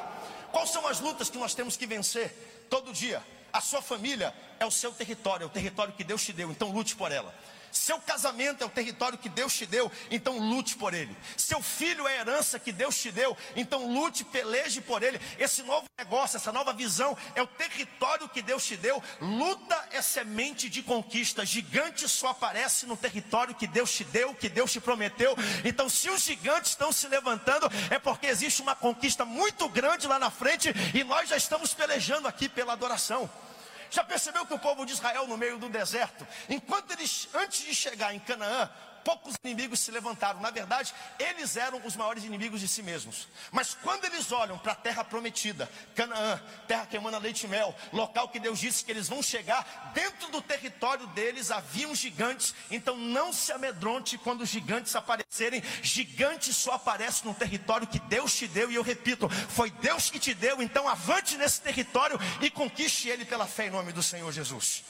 Quais 0.50 0.70
são 0.70 0.86
as 0.86 0.98
lutas 1.00 1.30
que 1.30 1.38
nós 1.38 1.54
temos 1.54 1.76
que 1.76 1.86
vencer 1.86 2.66
todo 2.68 2.92
dia? 2.92 3.22
A 3.52 3.60
sua 3.60 3.80
família 3.80 4.34
é 4.58 4.66
o 4.66 4.70
seu 4.70 4.92
território, 4.92 5.44
é 5.44 5.46
o 5.46 5.50
território 5.50 5.92
que 5.94 6.04
Deus 6.04 6.24
te 6.24 6.32
deu, 6.32 6.50
então 6.50 6.70
lute 6.70 6.94
por 6.96 7.10
ela. 7.12 7.34
Seu 7.70 7.98
casamento 8.00 8.62
é 8.62 8.66
o 8.66 8.70
território 8.70 9.18
que 9.18 9.28
Deus 9.28 9.54
te 9.54 9.66
deu, 9.66 9.90
então 10.10 10.38
lute 10.38 10.76
por 10.76 10.94
ele. 10.94 11.16
Seu 11.36 11.62
filho 11.62 12.06
é 12.06 12.18
a 12.18 12.20
herança 12.20 12.58
que 12.58 12.72
Deus 12.72 12.96
te 12.98 13.10
deu, 13.10 13.36
então 13.56 13.92
lute, 13.92 14.24
peleje 14.24 14.80
por 14.80 15.02
ele. 15.02 15.20
Esse 15.38 15.62
novo 15.62 15.86
negócio, 15.98 16.36
essa 16.36 16.52
nova 16.52 16.72
visão 16.72 17.16
é 17.34 17.42
o 17.42 17.46
território 17.46 18.28
que 18.28 18.42
Deus 18.42 18.64
te 18.64 18.76
deu. 18.76 19.02
Luta 19.20 19.88
é 19.90 20.00
semente 20.02 20.68
de 20.68 20.82
conquista. 20.82 21.44
Gigante 21.44 22.08
só 22.08 22.28
aparece 22.28 22.86
no 22.86 22.96
território 22.96 23.54
que 23.54 23.66
Deus 23.66 23.92
te 23.92 24.04
deu, 24.04 24.34
que 24.34 24.48
Deus 24.48 24.72
te 24.72 24.80
prometeu. 24.80 25.36
Então, 25.64 25.88
se 25.88 26.08
os 26.10 26.22
gigantes 26.22 26.70
estão 26.70 26.92
se 26.92 27.08
levantando, 27.08 27.68
é 27.90 27.98
porque 27.98 28.26
existe 28.26 28.62
uma 28.62 28.74
conquista 28.74 29.24
muito 29.24 29.68
grande 29.68 30.06
lá 30.06 30.18
na 30.18 30.30
frente 30.30 30.72
e 30.94 31.04
nós 31.04 31.28
já 31.28 31.36
estamos 31.36 31.74
pelejando 31.74 32.28
aqui 32.28 32.48
pela 32.48 32.72
adoração. 32.72 33.28
Já 33.90 34.04
percebeu 34.04 34.44
que 34.46 34.54
o 34.54 34.58
povo 34.58 34.84
de 34.84 34.92
Israel 34.92 35.26
no 35.26 35.36
meio 35.36 35.58
do 35.58 35.68
deserto, 35.68 36.26
enquanto 36.48 36.92
eles, 36.92 37.28
antes 37.34 37.64
de 37.64 37.74
chegar 37.74 38.14
em 38.14 38.18
Canaã, 38.18 38.70
poucos 39.08 39.36
inimigos 39.42 39.80
se 39.80 39.90
levantaram. 39.90 40.38
Na 40.38 40.50
verdade, 40.50 40.92
eles 41.18 41.56
eram 41.56 41.80
os 41.82 41.96
maiores 41.96 42.24
inimigos 42.24 42.60
de 42.60 42.68
si 42.68 42.82
mesmos. 42.82 43.26
Mas 43.50 43.72
quando 43.72 44.04
eles 44.04 44.30
olham 44.30 44.58
para 44.58 44.72
a 44.72 44.74
terra 44.74 45.02
prometida, 45.02 45.66
Canaã, 45.94 46.38
terra 46.66 46.84
que 46.84 46.94
emana 46.94 47.16
leite 47.16 47.44
e 47.44 47.48
mel, 47.48 47.74
local 47.90 48.28
que 48.28 48.38
Deus 48.38 48.58
disse 48.58 48.84
que 48.84 48.90
eles 48.90 49.08
vão 49.08 49.22
chegar, 49.22 49.92
dentro 49.94 50.30
do 50.30 50.42
território 50.42 51.06
deles 51.06 51.50
haviam 51.50 51.94
gigantes. 51.94 52.54
Então 52.70 52.98
não 52.98 53.32
se 53.32 53.50
amedronte 53.50 54.18
quando 54.18 54.42
os 54.42 54.50
gigantes 54.50 54.94
aparecerem. 54.94 55.62
Gigante 55.82 56.52
só 56.52 56.72
aparece 56.72 57.24
no 57.24 57.32
território 57.32 57.86
que 57.86 58.00
Deus 58.00 58.34
te 58.34 58.46
deu. 58.46 58.70
E 58.70 58.74
eu 58.74 58.82
repito, 58.82 59.26
foi 59.30 59.70
Deus 59.70 60.10
que 60.10 60.18
te 60.18 60.34
deu. 60.34 60.60
Então 60.60 60.86
avante 60.86 61.38
nesse 61.38 61.62
território 61.62 62.20
e 62.42 62.50
conquiste 62.50 63.08
ele 63.08 63.24
pela 63.24 63.46
fé 63.46 63.68
em 63.68 63.70
nome 63.70 63.90
do 63.90 64.02
Senhor 64.02 64.30
Jesus. 64.30 64.84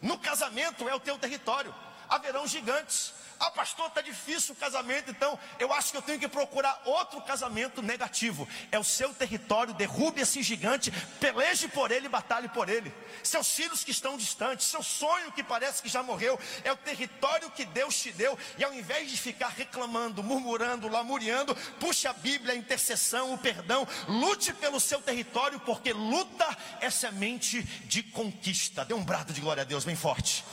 No 0.00 0.16
casamento 0.16 0.88
é 0.88 0.94
o 0.94 1.00
teu 1.00 1.18
território. 1.18 1.74
Haverão 2.08 2.46
gigantes. 2.46 3.23
Ah, 3.38 3.50
pastor, 3.50 3.86
está 3.86 4.00
difícil 4.00 4.54
o 4.54 4.56
casamento, 4.56 5.10
então 5.10 5.38
eu 5.58 5.72
acho 5.72 5.90
que 5.90 5.96
eu 5.96 6.02
tenho 6.02 6.18
que 6.18 6.28
procurar 6.28 6.80
outro 6.84 7.20
casamento 7.22 7.82
negativo. 7.82 8.48
É 8.70 8.78
o 8.78 8.84
seu 8.84 9.12
território, 9.12 9.74
derrube 9.74 10.20
esse 10.20 10.42
gigante, 10.42 10.90
peleje 11.20 11.68
por 11.68 11.90
ele, 11.90 12.08
batalhe 12.08 12.48
por 12.48 12.68
ele. 12.68 12.92
Seus 13.22 13.50
filhos 13.50 13.82
que 13.82 13.90
estão 13.90 14.16
distantes, 14.16 14.66
seu 14.66 14.82
sonho 14.82 15.32
que 15.32 15.42
parece 15.42 15.82
que 15.82 15.88
já 15.88 16.02
morreu, 16.02 16.38
é 16.62 16.72
o 16.72 16.76
território 16.76 17.50
que 17.50 17.64
Deus 17.64 17.98
te 18.00 18.12
deu. 18.12 18.38
E 18.56 18.64
ao 18.64 18.72
invés 18.72 19.10
de 19.10 19.16
ficar 19.16 19.48
reclamando, 19.48 20.22
murmurando, 20.22 20.88
lamuriando, 20.88 21.54
puxe 21.78 22.06
a 22.06 22.12
Bíblia, 22.12 22.54
a 22.54 22.56
intercessão, 22.56 23.34
o 23.34 23.38
perdão, 23.38 23.86
lute 24.06 24.52
pelo 24.52 24.78
seu 24.78 25.00
território, 25.00 25.58
porque 25.60 25.92
luta 25.92 26.46
é 26.80 26.88
semente 26.88 27.62
de 27.62 28.02
conquista. 28.02 28.84
Dê 28.84 28.94
um 28.94 29.04
brado 29.04 29.32
de 29.32 29.40
glória 29.40 29.62
a 29.62 29.64
Deus 29.64 29.84
bem 29.84 29.96
forte. 29.96 30.44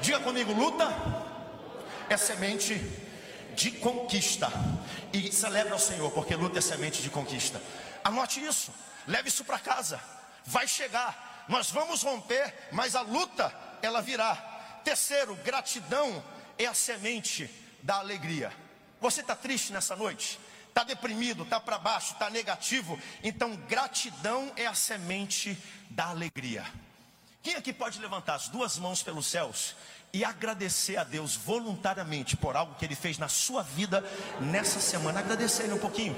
Diga 0.00 0.20
comigo, 0.20 0.52
luta 0.52 0.86
é 2.08 2.16
semente 2.16 2.74
de 3.54 3.72
conquista. 3.72 4.50
E 5.12 5.32
celebra 5.32 5.74
o 5.74 5.78
Senhor, 5.78 6.10
porque 6.12 6.34
luta 6.34 6.58
é 6.58 6.62
semente 6.62 7.02
de 7.02 7.10
conquista. 7.10 7.60
Anote 8.04 8.44
isso, 8.44 8.72
leve 9.06 9.28
isso 9.28 9.44
para 9.44 9.58
casa. 9.58 10.00
Vai 10.44 10.66
chegar, 10.66 11.44
nós 11.48 11.70
vamos 11.70 12.02
romper, 12.02 12.54
mas 12.72 12.94
a 12.94 13.00
luta 13.00 13.52
ela 13.82 14.00
virá. 14.00 14.34
Terceiro, 14.84 15.34
gratidão 15.36 16.22
é 16.56 16.66
a 16.66 16.74
semente 16.74 17.50
da 17.82 17.96
alegria. 17.96 18.52
Você 19.00 19.20
está 19.20 19.34
triste 19.34 19.72
nessa 19.72 19.94
noite? 19.94 20.38
Está 20.68 20.84
deprimido, 20.84 21.42
está 21.42 21.58
para 21.58 21.78
baixo, 21.78 22.12
está 22.12 22.30
negativo? 22.30 22.98
Então, 23.22 23.56
gratidão 23.68 24.52
é 24.56 24.66
a 24.66 24.74
semente 24.74 25.58
da 25.90 26.06
alegria. 26.06 26.64
Quem 27.42 27.54
aqui 27.54 27.72
pode 27.72 27.98
levantar 27.98 28.34
as 28.34 28.48
duas 28.48 28.78
mãos 28.78 29.02
pelos 29.02 29.26
céus 29.26 29.74
e 30.12 30.24
agradecer 30.24 30.96
a 30.96 31.04
Deus 31.04 31.36
voluntariamente 31.36 32.36
por 32.36 32.56
algo 32.56 32.74
que 32.76 32.84
Ele 32.84 32.94
fez 32.94 33.18
na 33.18 33.28
sua 33.28 33.62
vida 33.62 34.02
nessa 34.40 34.80
semana. 34.80 35.20
Agradeça 35.20 35.62
Ele 35.62 35.74
um 35.74 35.78
pouquinho. 35.78 36.16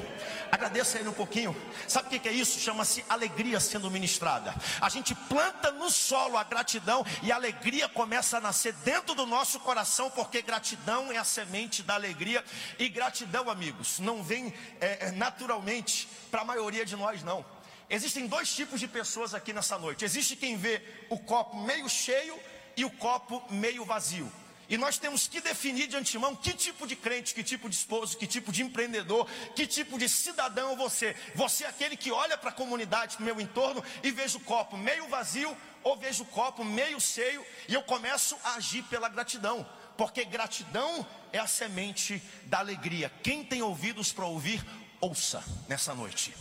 Agradeça 0.51 0.99
Ele 0.99 1.09
um 1.09 1.13
pouquinho. 1.13 1.57
Sabe 1.89 2.07
o 2.17 2.21
que 2.21 2.29
é 2.29 2.33
isso? 2.33 2.61
Chama-se 2.61 3.05
alegria 3.09 3.59
sendo 3.59 3.91
ministrada. 3.91 4.55
A 4.81 4.89
gente 4.89 5.15
planta 5.15 5.73
no 5.73 5.91
solo 5.91 6.37
a 6.37 6.45
gratidão 6.45 7.05
e 7.23 7.33
a 7.33 7.35
alegria 7.35 7.89
começa 7.89 8.39
a 8.39 8.41
nascer 8.41 8.73
dentro 8.85 9.15
do 9.15 9.27
nosso 9.27 9.59
coração, 9.61 10.09
porque 10.11 10.41
gratidão 10.41 11.11
é 11.11 11.17
a 11.17 11.25
semente 11.25 11.83
da 11.83 11.95
alegria. 11.95 12.45
E 12.79 12.89
gratidão, 12.89 13.51
amigos, 13.51 13.99
não 13.99 14.23
vem 14.23 14.55
é, 14.81 15.09
é 15.09 15.11
naturalmente 15.13 16.09
para 16.31 16.43
a 16.43 16.45
maioria 16.45 16.87
de 16.87 16.95
nós, 16.95 17.25
não. 17.25 17.45
Existem 17.89 18.29
dois 18.29 18.55
tipos 18.55 18.79
de 18.79 18.87
pessoas 18.87 19.35
aqui 19.35 19.53
nessa 19.53 19.77
noite. 19.77 20.05
Existe 20.05 20.37
quem 20.37 20.57
vê 20.57 20.81
o 21.09 21.19
copo 21.19 21.61
meio 21.61 21.89
cheio 21.89 22.39
e 22.77 22.85
o 22.85 22.91
copo 22.91 23.43
meio 23.51 23.85
vazio. 23.85 24.31
E 24.71 24.79
nós 24.79 24.97
temos 24.99 25.27
que 25.27 25.41
definir 25.41 25.89
de 25.89 25.97
antemão 25.97 26.37
que 26.37 26.53
tipo 26.53 26.87
de 26.87 26.95
crente, 26.95 27.35
que 27.35 27.43
tipo 27.43 27.69
de 27.69 27.75
esposo, 27.75 28.17
que 28.17 28.25
tipo 28.25 28.53
de 28.53 28.63
empreendedor, 28.63 29.29
que 29.57 29.67
tipo 29.67 29.99
de 29.99 30.09
cidadão 30.09 30.77
você. 30.77 31.17
Você 31.35 31.65
é 31.65 31.67
aquele 31.67 31.97
que 31.97 32.13
olha 32.13 32.39
para 32.39 32.51
a 32.51 32.53
comunidade, 32.53 33.17
para 33.17 33.23
o 33.23 33.27
meu 33.27 33.41
entorno 33.41 33.83
e 34.01 34.13
vejo 34.13 34.39
o 34.39 34.43
copo 34.43 34.77
meio 34.77 35.09
vazio 35.09 35.57
ou 35.83 35.97
vejo 35.97 36.23
o 36.23 36.27
copo 36.27 36.65
meio 36.65 37.01
cheio 37.01 37.45
e 37.69 37.75
eu 37.75 37.83
começo 37.83 38.39
a 38.45 38.55
agir 38.55 38.85
pela 38.85 39.09
gratidão. 39.09 39.67
Porque 39.97 40.25
gratidão 40.25 41.05
é 41.33 41.41
a 41.41 41.49
semente 41.49 42.23
da 42.45 42.61
alegria. 42.61 43.11
Quem 43.25 43.45
tem 43.45 43.63
ouvidos 43.63 44.13
para 44.13 44.25
ouvir, 44.27 44.65
ouça 45.01 45.43
nessa 45.69 45.95
noite. 45.95 46.33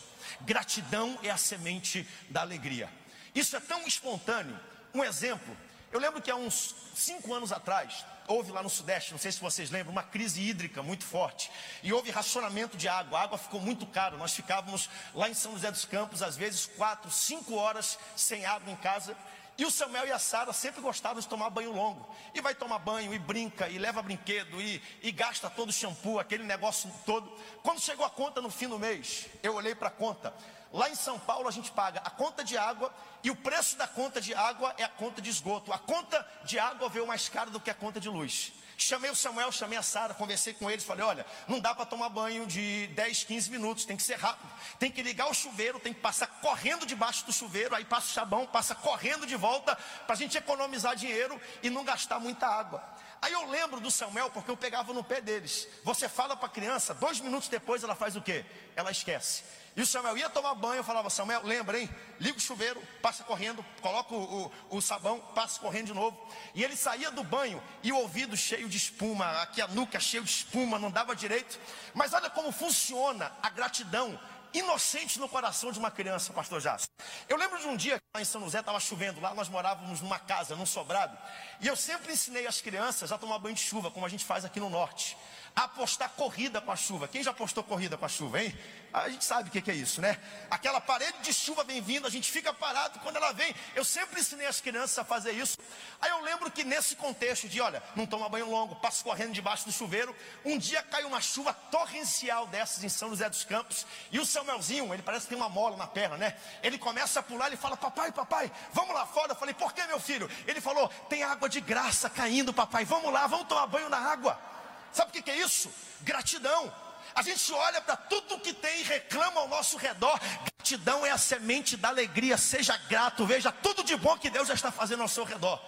Gratidão 0.41 1.17
é 1.23 1.31
a 1.31 1.37
semente 1.37 2.07
da 2.29 2.41
alegria. 2.41 2.89
Isso 3.33 3.55
é 3.57 3.59
tão 3.59 3.87
espontâneo. 3.87 4.57
Um 4.93 5.03
exemplo, 5.03 5.57
eu 5.91 5.99
lembro 5.99 6.21
que 6.21 6.29
há 6.29 6.35
uns 6.35 6.75
cinco 6.93 7.33
anos 7.33 7.51
atrás, 7.51 8.05
houve 8.27 8.51
lá 8.51 8.61
no 8.61 8.69
Sudeste, 8.69 9.11
não 9.11 9.17
sei 9.17 9.31
se 9.31 9.39
vocês 9.39 9.71
lembram, 9.71 9.91
uma 9.91 10.03
crise 10.03 10.39
hídrica 10.41 10.83
muito 10.83 11.03
forte. 11.03 11.49
E 11.81 11.91
houve 11.91 12.11
racionamento 12.11 12.77
de 12.77 12.87
água. 12.87 13.19
A 13.19 13.23
água 13.23 13.37
ficou 13.37 13.59
muito 13.59 13.87
caro. 13.87 14.17
Nós 14.17 14.33
ficávamos 14.35 14.87
lá 15.15 15.27
em 15.27 15.33
São 15.33 15.53
José 15.53 15.71
dos 15.71 15.85
Campos, 15.85 16.21
às 16.21 16.37
vezes 16.37 16.67
quatro, 16.77 17.09
cinco 17.09 17.55
horas 17.55 17.97
sem 18.15 18.45
água 18.45 18.71
em 18.71 18.75
casa. 18.75 19.17
E 19.59 19.65
o 19.65 19.69
Samuel 19.69 20.07
e 20.07 20.11
a 20.13 20.17
Sara 20.17 20.53
sempre 20.53 20.79
gostavam 20.79 21.19
de 21.19 21.27
tomar 21.27 21.49
banho 21.49 21.73
longo. 21.73 22.07
E 22.33 22.39
vai 22.39 22.55
tomar 22.55 22.79
banho, 22.79 23.13
e 23.13 23.19
brinca, 23.19 23.67
e 23.67 23.77
leva 23.77 24.01
brinquedo, 24.01 24.61
e, 24.61 24.81
e 25.01 25.11
gasta 25.11 25.49
todo 25.49 25.67
o 25.67 25.73
shampoo, 25.73 26.17
aquele 26.17 26.45
negócio 26.45 26.89
todo. 27.05 27.29
Quando 27.61 27.81
chegou 27.81 28.05
a 28.05 28.09
conta 28.09 28.39
no 28.39 28.49
fim 28.49 28.69
do 28.69 28.79
mês, 28.79 29.27
eu 29.43 29.55
olhei 29.55 29.75
para 29.75 29.89
a 29.89 29.91
conta. 29.91 30.33
Lá 30.71 30.89
em 30.89 30.95
São 30.95 31.19
Paulo 31.19 31.49
a 31.49 31.51
gente 31.51 31.71
paga 31.71 31.99
a 32.05 32.09
conta 32.09 32.41
de 32.41 32.57
água 32.57 32.93
e 33.21 33.29
o 33.29 33.35
preço 33.35 33.75
da 33.75 33.85
conta 33.85 34.21
de 34.21 34.33
água 34.33 34.73
é 34.77 34.83
a 34.85 34.89
conta 34.89 35.21
de 35.21 35.29
esgoto. 35.29 35.73
A 35.73 35.77
conta 35.77 36.25
de 36.45 36.57
água 36.57 36.87
veio 36.87 37.05
mais 37.05 37.27
cara 37.27 37.49
do 37.49 37.59
que 37.59 37.69
a 37.69 37.75
conta 37.75 37.99
de 37.99 38.07
luz. 38.07 38.53
Chamei 38.81 39.11
o 39.11 39.15
Samuel, 39.15 39.51
chamei 39.51 39.77
a 39.77 39.83
Sara, 39.83 40.13
conversei 40.13 40.53
com 40.53 40.71
eles, 40.71 40.85
falei: 40.85 41.03
olha, 41.03 41.25
não 41.49 41.59
dá 41.59 41.75
para 41.75 41.85
tomar 41.85 42.07
banho 42.07 42.47
de 42.47 42.87
10, 42.95 43.25
15 43.25 43.51
minutos, 43.51 43.83
tem 43.83 43.97
que 43.97 44.01
ser 44.01 44.15
rápido. 44.15 44.49
Tem 44.79 44.89
que 44.89 45.03
ligar 45.03 45.29
o 45.29 45.33
chuveiro, 45.33 45.81
tem 45.81 45.93
que 45.93 45.99
passar 45.99 46.27
correndo 46.27 46.85
debaixo 46.85 47.25
do 47.25 47.33
chuveiro, 47.33 47.75
aí 47.75 47.83
passa 47.83 48.07
o 48.07 48.13
sabão, 48.13 48.47
passa 48.47 48.73
correndo 48.73 49.27
de 49.27 49.35
volta, 49.35 49.75
para 50.07 50.13
a 50.13 50.17
gente 50.17 50.37
economizar 50.37 50.95
dinheiro 50.95 51.39
e 51.61 51.69
não 51.69 51.83
gastar 51.83 52.19
muita 52.19 52.47
água. 52.47 52.81
Aí 53.21 53.33
eu 53.33 53.49
lembro 53.49 53.79
do 53.81 53.91
Samuel, 53.91 54.29
porque 54.31 54.49
eu 54.49 54.55
pegava 54.55 54.93
no 54.93 55.03
pé 55.03 55.19
deles. 55.19 55.67
Você 55.83 56.07
fala 56.07 56.35
para 56.37 56.47
a 56.47 56.51
criança, 56.51 56.93
dois 56.93 57.19
minutos 57.19 57.49
depois 57.49 57.83
ela 57.83 57.95
faz 57.95 58.15
o 58.15 58.21
quê? 58.21 58.45
Ela 58.75 58.91
esquece. 58.91 59.43
E 59.75 59.81
o 59.81 59.85
Samuel 59.85 60.17
ia 60.17 60.29
tomar 60.29 60.55
banho, 60.55 60.79
eu 60.79 60.83
falava, 60.83 61.09
Samuel, 61.09 61.41
lembra, 61.43 61.79
hein? 61.79 61.89
Liga 62.19 62.37
o 62.37 62.41
chuveiro, 62.41 62.81
passa 63.01 63.23
correndo, 63.23 63.63
coloca 63.81 64.13
o, 64.13 64.45
o, 64.45 64.77
o, 64.77 64.81
sabão, 64.81 65.19
passa 65.35 65.59
correndo 65.59 65.87
de 65.87 65.93
novo. 65.93 66.17
E 66.55 66.63
ele 66.63 66.75
saía 66.75 67.11
do 67.11 67.23
banho 67.23 67.61
e 67.83 67.91
o 67.91 67.97
ouvido 67.97 68.35
cheio 68.35 68.67
de 68.67 68.77
espuma, 68.77 69.41
aqui 69.41 69.61
a 69.61 69.67
nuca 69.67 69.99
cheia 69.99 70.23
de 70.23 70.29
espuma, 70.29 70.79
não 70.79 70.89
dava 70.89 71.15
direito. 71.15 71.59
Mas 71.93 72.13
olha 72.13 72.29
como 72.29 72.51
funciona 72.51 73.31
a 73.41 73.49
gratidão 73.49 74.19
inocente 74.53 75.19
no 75.19 75.29
coração 75.29 75.71
de 75.71 75.79
uma 75.79 75.91
criança, 75.91 76.33
pastor 76.33 76.59
Jasso. 76.59 76.87
Eu 77.27 77.37
lembro 77.37 77.59
de 77.59 77.67
um 77.67 77.75
dia 77.75 78.01
lá 78.15 78.21
em 78.21 78.25
São 78.25 78.41
José 78.41 78.59
estava 78.59 78.79
chovendo, 78.79 79.19
lá 79.21 79.33
nós 79.33 79.49
morávamos 79.49 80.01
numa 80.01 80.19
casa, 80.19 80.55
num 80.55 80.65
sobrado, 80.65 81.17
e 81.59 81.67
eu 81.67 81.75
sempre 81.75 82.13
ensinei 82.13 82.47
as 82.47 82.61
crianças 82.61 83.11
a 83.11 83.17
tomar 83.17 83.39
banho 83.39 83.55
de 83.55 83.61
chuva, 83.61 83.91
como 83.91 84.05
a 84.05 84.09
gente 84.09 84.25
faz 84.25 84.43
aqui 84.45 84.59
no 84.59 84.69
norte 84.69 85.15
apostar 85.63 86.09
corrida 86.09 86.61
com 86.61 86.71
a 86.71 86.75
chuva. 86.75 87.07
Quem 87.07 87.23
já 87.23 87.31
apostou 87.31 87.63
corrida 87.63 87.97
com 87.97 88.05
a 88.05 88.09
chuva, 88.09 88.41
hein? 88.41 88.57
A 88.91 89.07
gente 89.07 89.23
sabe 89.23 89.49
o 89.49 89.51
que 89.51 89.69
é 89.69 89.73
isso, 89.75 90.01
né? 90.01 90.17
Aquela 90.49 90.81
parede 90.81 91.19
de 91.21 91.31
chuva 91.31 91.63
vem 91.63 91.79
vindo, 91.79 92.07
a 92.07 92.09
gente 92.09 92.31
fica 92.31 92.51
parado 92.51 92.99
quando 92.99 93.17
ela 93.17 93.31
vem. 93.31 93.53
Eu 93.75 93.85
sempre 93.85 94.19
ensinei 94.19 94.47
as 94.47 94.59
crianças 94.59 94.97
a 94.97 95.03
fazer 95.03 95.31
isso. 95.31 95.57
Aí 96.01 96.09
eu 96.09 96.21
lembro 96.21 96.49
que 96.49 96.63
nesse 96.63 96.95
contexto 96.95 97.47
de, 97.47 97.61
olha, 97.61 97.83
não 97.95 98.07
toma 98.07 98.27
banho 98.27 98.49
longo, 98.49 98.75
passo 98.77 99.03
correndo 99.03 99.31
debaixo 99.31 99.65
do 99.65 99.71
chuveiro. 99.71 100.15
Um 100.43 100.57
dia 100.57 100.81
caiu 100.81 101.07
uma 101.07 101.21
chuva 101.21 101.53
torrencial 101.53 102.47
dessas 102.47 102.83
em 102.83 102.89
São 102.89 103.09
José 103.09 103.29
dos 103.29 103.43
Campos. 103.43 103.85
E 104.11 104.19
o 104.19 104.25
Samuelzinho, 104.25 104.91
ele 104.91 105.03
parece 105.03 105.25
que 105.25 105.29
tem 105.29 105.37
uma 105.37 105.49
mola 105.49 105.77
na 105.77 105.85
perna, 105.85 106.17
né? 106.17 106.35
Ele 106.63 106.79
começa 106.79 107.19
a 107.19 107.23
pular, 107.23 107.47
ele 107.47 107.57
fala, 107.57 107.77
papai, 107.77 108.11
papai, 108.11 108.51
vamos 108.73 108.95
lá 108.95 109.05
fora. 109.05 109.33
Eu 109.33 109.35
falei, 109.35 109.53
por 109.53 109.71
que 109.71 109.85
meu 109.85 109.99
filho? 109.99 110.29
Ele 110.47 110.59
falou, 110.59 110.89
tem 111.07 111.21
água 111.21 111.47
de 111.47 111.61
graça 111.61 112.09
caindo, 112.09 112.51
papai, 112.51 112.85
vamos 112.85 113.13
lá, 113.13 113.27
vamos 113.27 113.47
tomar 113.47 113.67
banho 113.67 113.89
na 113.89 113.97
água. 113.97 114.48
Sabe 114.91 115.17
o 115.17 115.23
que 115.23 115.29
é 115.29 115.37
isso? 115.37 115.71
Gratidão. 116.01 116.73
A 117.15 117.21
gente 117.21 117.51
olha 117.51 117.81
para 117.81 117.95
tudo 117.95 118.39
que 118.39 118.53
tem 118.53 118.81
e 118.81 118.83
reclama 118.83 119.41
ao 119.41 119.47
nosso 119.47 119.77
redor. 119.77 120.19
Gratidão 120.57 121.05
é 121.05 121.11
a 121.11 121.17
semente 121.17 121.75
da 121.75 121.89
alegria. 121.89 122.37
Seja 122.37 122.77
grato, 122.77 123.25
veja 123.25 123.51
tudo 123.51 123.83
de 123.83 123.95
bom 123.95 124.17
que 124.17 124.29
Deus 124.29 124.47
já 124.47 124.53
está 124.53 124.71
fazendo 124.71 125.01
ao 125.01 125.07
seu 125.07 125.23
redor. 125.23 125.59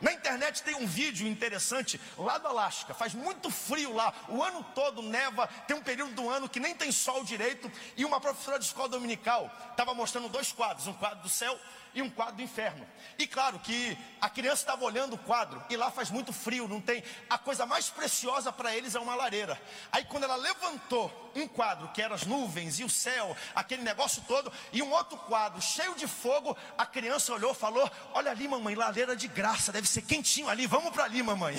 Na 0.00 0.12
internet 0.12 0.62
tem 0.62 0.74
um 0.74 0.86
vídeo 0.86 1.26
interessante 1.26 2.00
lá 2.18 2.38
do 2.38 2.48
Alasca. 2.48 2.94
Faz 2.94 3.14
muito 3.14 3.50
frio 3.50 3.94
lá, 3.94 4.12
o 4.28 4.42
ano 4.42 4.64
todo 4.74 5.02
neva. 5.02 5.46
Tem 5.66 5.76
um 5.76 5.82
período 5.82 6.14
do 6.14 6.28
ano 6.28 6.48
que 6.48 6.60
nem 6.60 6.74
tem 6.74 6.92
sol 6.92 7.24
direito. 7.24 7.70
E 7.96 8.04
uma 8.04 8.20
professora 8.20 8.58
de 8.58 8.64
escola 8.64 8.88
dominical 8.88 9.50
estava 9.70 9.94
mostrando 9.94 10.28
dois 10.28 10.52
quadros: 10.52 10.86
um 10.86 10.92
quadro 10.92 11.22
do 11.22 11.28
céu 11.28 11.58
e 11.96 12.02
um 12.02 12.10
quadro 12.10 12.36
do 12.36 12.42
inferno. 12.42 12.86
E 13.18 13.26
claro 13.26 13.58
que 13.58 13.96
a 14.20 14.28
criança 14.28 14.60
estava 14.60 14.84
olhando 14.84 15.14
o 15.14 15.18
quadro 15.18 15.64
e 15.70 15.76
lá 15.76 15.90
faz 15.90 16.10
muito 16.10 16.30
frio, 16.30 16.68
não 16.68 16.78
tem. 16.78 17.02
A 17.28 17.38
coisa 17.38 17.64
mais 17.64 17.88
preciosa 17.88 18.52
para 18.52 18.76
eles 18.76 18.94
é 18.94 19.00
uma 19.00 19.14
lareira. 19.14 19.58
Aí 19.90 20.04
quando 20.04 20.24
ela 20.24 20.36
levantou 20.36 21.32
um 21.34 21.48
quadro 21.48 21.88
que 21.88 22.02
eram 22.02 22.14
as 22.14 22.26
nuvens 22.26 22.78
e 22.78 22.84
o 22.84 22.90
céu, 22.90 23.34
aquele 23.54 23.82
negócio 23.82 24.22
todo, 24.28 24.52
e 24.72 24.82
um 24.82 24.90
outro 24.92 25.16
quadro 25.16 25.60
cheio 25.62 25.94
de 25.94 26.06
fogo, 26.06 26.54
a 26.76 26.84
criança 26.84 27.32
olhou, 27.32 27.54
falou: 27.54 27.90
"Olha 28.12 28.30
ali, 28.30 28.46
mamãe, 28.46 28.74
lareira 28.74 29.16
de 29.16 29.26
graça, 29.26 29.72
deve 29.72 29.85
ser 29.86 30.02
quentinho 30.02 30.48
ali. 30.48 30.66
Vamos 30.66 30.92
para 30.92 31.04
ali, 31.04 31.22
mamãe." 31.22 31.56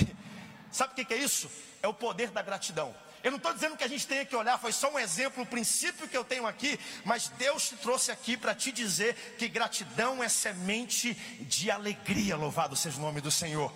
Sabe 0.71 0.93
o 0.93 1.05
que 1.05 1.13
é 1.13 1.17
isso? 1.17 1.49
É 1.81 1.87
o 1.87 1.93
poder 1.93 2.29
da 2.31 2.41
gratidão. 2.41 2.93
Eu 3.23 3.31
não 3.31 3.37
estou 3.37 3.53
dizendo 3.53 3.75
que 3.75 3.83
a 3.83 3.87
gente 3.87 4.05
tenha 4.05 4.23
que 4.23 4.35
olhar, 4.35 4.57
foi 4.57 4.71
só 4.71 4.91
um 4.91 4.99
exemplo, 4.99 5.43
o 5.43 5.45
princípio 5.45 6.07
que 6.07 6.15
eu 6.15 6.23
tenho 6.23 6.45
aqui, 6.45 6.79
mas 7.03 7.29
Deus 7.29 7.67
te 7.67 7.75
trouxe 7.75 8.11
aqui 8.11 8.37
para 8.37 8.53
te 8.53 8.71
dizer 8.71 9.35
que 9.37 9.47
gratidão 9.47 10.23
é 10.23 10.29
semente 10.29 11.13
de 11.41 11.71
alegria, 11.71 12.37
louvado 12.37 12.75
seja 12.75 12.97
o 12.97 13.01
nome 13.01 13.19
do 13.19 13.31
Senhor. 13.31 13.73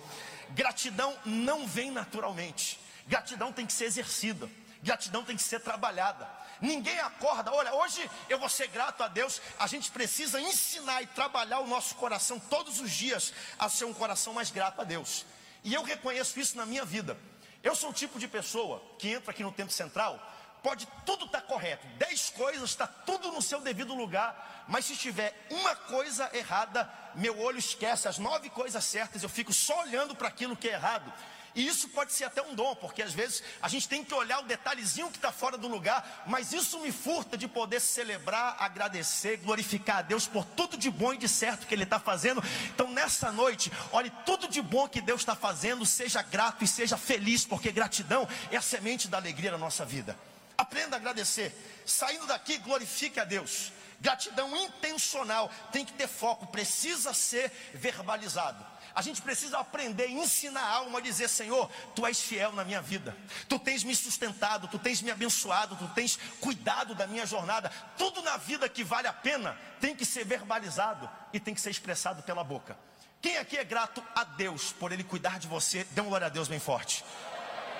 Gratidão 0.50 1.16
não 1.24 1.66
vem 1.66 1.90
naturalmente, 1.90 2.78
gratidão 3.06 3.52
tem 3.52 3.66
que 3.66 3.72
ser 3.72 3.86
exercida, 3.86 4.48
gratidão 4.82 5.24
tem 5.24 5.36
que 5.36 5.42
ser 5.42 5.60
trabalhada. 5.60 6.26
Ninguém 6.62 6.96
acorda, 7.00 7.52
olha, 7.52 7.74
hoje 7.74 8.08
eu 8.28 8.38
vou 8.38 8.48
ser 8.48 8.68
grato 8.68 9.02
a 9.02 9.08
Deus. 9.08 9.42
A 9.58 9.66
gente 9.66 9.90
precisa 9.90 10.40
ensinar 10.40 11.02
e 11.02 11.08
trabalhar 11.08 11.58
o 11.58 11.66
nosso 11.66 11.96
coração 11.96 12.38
todos 12.38 12.78
os 12.78 12.88
dias 12.88 13.34
a 13.58 13.68
ser 13.68 13.84
um 13.84 13.92
coração 13.92 14.32
mais 14.32 14.48
grato 14.52 14.80
a 14.80 14.84
Deus. 14.84 15.26
E 15.64 15.74
eu 15.74 15.82
reconheço 15.82 16.38
isso 16.38 16.56
na 16.56 16.64
minha 16.64 16.84
vida. 16.84 17.18
Eu 17.64 17.74
sou 17.74 17.90
o 17.90 17.92
tipo 17.92 18.16
de 18.16 18.28
pessoa 18.28 18.80
que 18.96 19.08
entra 19.08 19.32
aqui 19.32 19.42
no 19.42 19.50
tempo 19.50 19.72
central, 19.72 20.20
pode 20.62 20.86
tudo 21.04 21.24
estar 21.24 21.40
tá 21.40 21.46
correto, 21.46 21.84
dez 21.98 22.30
coisas, 22.30 22.70
está 22.70 22.86
tudo 22.86 23.32
no 23.32 23.42
seu 23.42 23.60
devido 23.60 23.92
lugar, 23.92 24.64
mas 24.68 24.84
se 24.84 24.96
tiver 24.96 25.46
uma 25.50 25.74
coisa 25.74 26.30
errada, 26.32 26.88
meu 27.16 27.40
olho 27.40 27.58
esquece 27.58 28.06
as 28.06 28.18
nove 28.18 28.48
coisas 28.50 28.84
certas, 28.84 29.22
eu 29.22 29.28
fico 29.28 29.52
só 29.52 29.80
olhando 29.80 30.14
para 30.14 30.28
aquilo 30.28 30.56
que 30.56 30.68
é 30.68 30.74
errado. 30.74 31.12
E 31.54 31.66
isso 31.66 31.88
pode 31.88 32.12
ser 32.12 32.24
até 32.24 32.40
um 32.40 32.54
dom, 32.54 32.74
porque 32.76 33.02
às 33.02 33.12
vezes 33.12 33.42
a 33.60 33.68
gente 33.68 33.86
tem 33.86 34.02
que 34.02 34.14
olhar 34.14 34.40
o 34.40 34.44
detalhezinho 34.44 35.10
que 35.10 35.18
está 35.18 35.30
fora 35.30 35.58
do 35.58 35.68
lugar, 35.68 36.24
mas 36.26 36.52
isso 36.52 36.78
me 36.80 36.90
furta 36.90 37.36
de 37.36 37.46
poder 37.46 37.80
celebrar, 37.80 38.56
agradecer, 38.58 39.36
glorificar 39.36 39.98
a 39.98 40.02
Deus 40.02 40.26
por 40.26 40.44
tudo 40.44 40.78
de 40.78 40.90
bom 40.90 41.12
e 41.12 41.18
de 41.18 41.28
certo 41.28 41.66
que 41.66 41.74
Ele 41.74 41.82
está 41.82 42.00
fazendo. 42.00 42.42
Então 42.74 42.90
nessa 42.90 43.30
noite, 43.30 43.70
olhe 43.92 44.10
tudo 44.24 44.48
de 44.48 44.62
bom 44.62 44.88
que 44.88 45.00
Deus 45.00 45.20
está 45.20 45.36
fazendo, 45.36 45.84
seja 45.84 46.22
grato 46.22 46.64
e 46.64 46.68
seja 46.68 46.96
feliz, 46.96 47.44
porque 47.44 47.70
gratidão 47.70 48.26
é 48.50 48.56
a 48.56 48.62
semente 48.62 49.08
da 49.08 49.18
alegria 49.18 49.50
na 49.50 49.58
nossa 49.58 49.84
vida. 49.84 50.18
Aprenda 50.56 50.96
a 50.96 50.98
agradecer. 50.98 51.54
Saindo 51.84 52.26
daqui, 52.26 52.56
glorifique 52.58 53.20
a 53.20 53.24
Deus. 53.24 53.72
Gratidão 54.00 54.56
intencional 54.56 55.50
tem 55.70 55.84
que 55.84 55.92
ter 55.92 56.08
foco, 56.08 56.46
precisa 56.46 57.12
ser 57.12 57.52
verbalizado. 57.74 58.71
A 58.94 59.02
gente 59.02 59.22
precisa 59.22 59.58
aprender, 59.58 60.08
ensinar 60.08 60.62
a 60.62 60.76
alma 60.76 60.98
a 60.98 61.02
dizer: 61.02 61.28
Senhor, 61.28 61.70
tu 61.94 62.06
és 62.06 62.20
fiel 62.20 62.52
na 62.52 62.64
minha 62.64 62.82
vida, 62.82 63.16
tu 63.48 63.58
tens 63.58 63.82
me 63.84 63.94
sustentado, 63.94 64.68
tu 64.68 64.78
tens 64.78 65.00
me 65.02 65.10
abençoado, 65.10 65.76
tu 65.76 65.88
tens 65.94 66.18
cuidado 66.40 66.94
da 66.94 67.06
minha 67.06 67.26
jornada. 67.26 67.70
Tudo 67.96 68.22
na 68.22 68.36
vida 68.36 68.68
que 68.68 68.84
vale 68.84 69.08
a 69.08 69.12
pena 69.12 69.56
tem 69.80 69.94
que 69.94 70.04
ser 70.04 70.24
verbalizado 70.24 71.08
e 71.32 71.40
tem 71.40 71.54
que 71.54 71.60
ser 71.60 71.70
expressado 71.70 72.22
pela 72.22 72.44
boca. 72.44 72.76
Quem 73.20 73.38
aqui 73.38 73.56
é 73.56 73.64
grato 73.64 74.02
a 74.14 74.24
Deus 74.24 74.72
por 74.72 74.90
Ele 74.90 75.04
cuidar 75.04 75.38
de 75.38 75.46
você? 75.46 75.84
Dê 75.92 76.00
uma 76.00 76.08
glória 76.10 76.26
a 76.26 76.30
Deus 76.30 76.48
bem 76.48 76.58
forte. 76.58 77.04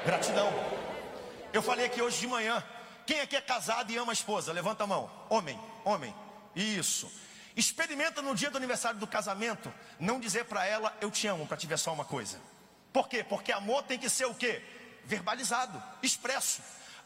Gratidão. 0.06 0.48
Eu 1.52 1.60
falei 1.62 1.86
aqui 1.86 2.00
hoje 2.00 2.20
de 2.20 2.26
manhã. 2.26 2.62
Quem 3.04 3.20
aqui 3.20 3.36
é 3.36 3.40
casado 3.40 3.90
e 3.90 3.96
ama 3.96 4.12
a 4.12 4.14
esposa? 4.14 4.52
Levanta 4.52 4.84
a 4.84 4.86
mão. 4.86 5.10
Homem, 5.28 5.58
homem. 5.84 6.14
Isso. 6.54 7.10
Experimenta 7.56 8.22
no 8.22 8.34
dia 8.34 8.50
do 8.50 8.56
aniversário 8.56 8.98
do 8.98 9.06
casamento 9.06 9.72
não 10.00 10.18
dizer 10.18 10.44
para 10.46 10.64
ela 10.64 10.96
eu 11.00 11.10
te 11.10 11.26
amo 11.26 11.46
para 11.46 11.56
te 11.56 11.66
ver 11.66 11.78
só 11.78 11.92
uma 11.92 12.04
coisa. 12.04 12.40
Por 12.92 13.08
quê? 13.08 13.24
Porque 13.24 13.52
amor 13.52 13.82
tem 13.82 13.98
que 13.98 14.08
ser 14.08 14.26
o 14.26 14.34
quê? 14.34 14.62
Verbalizado, 15.04 15.82
expresso. 16.02 16.62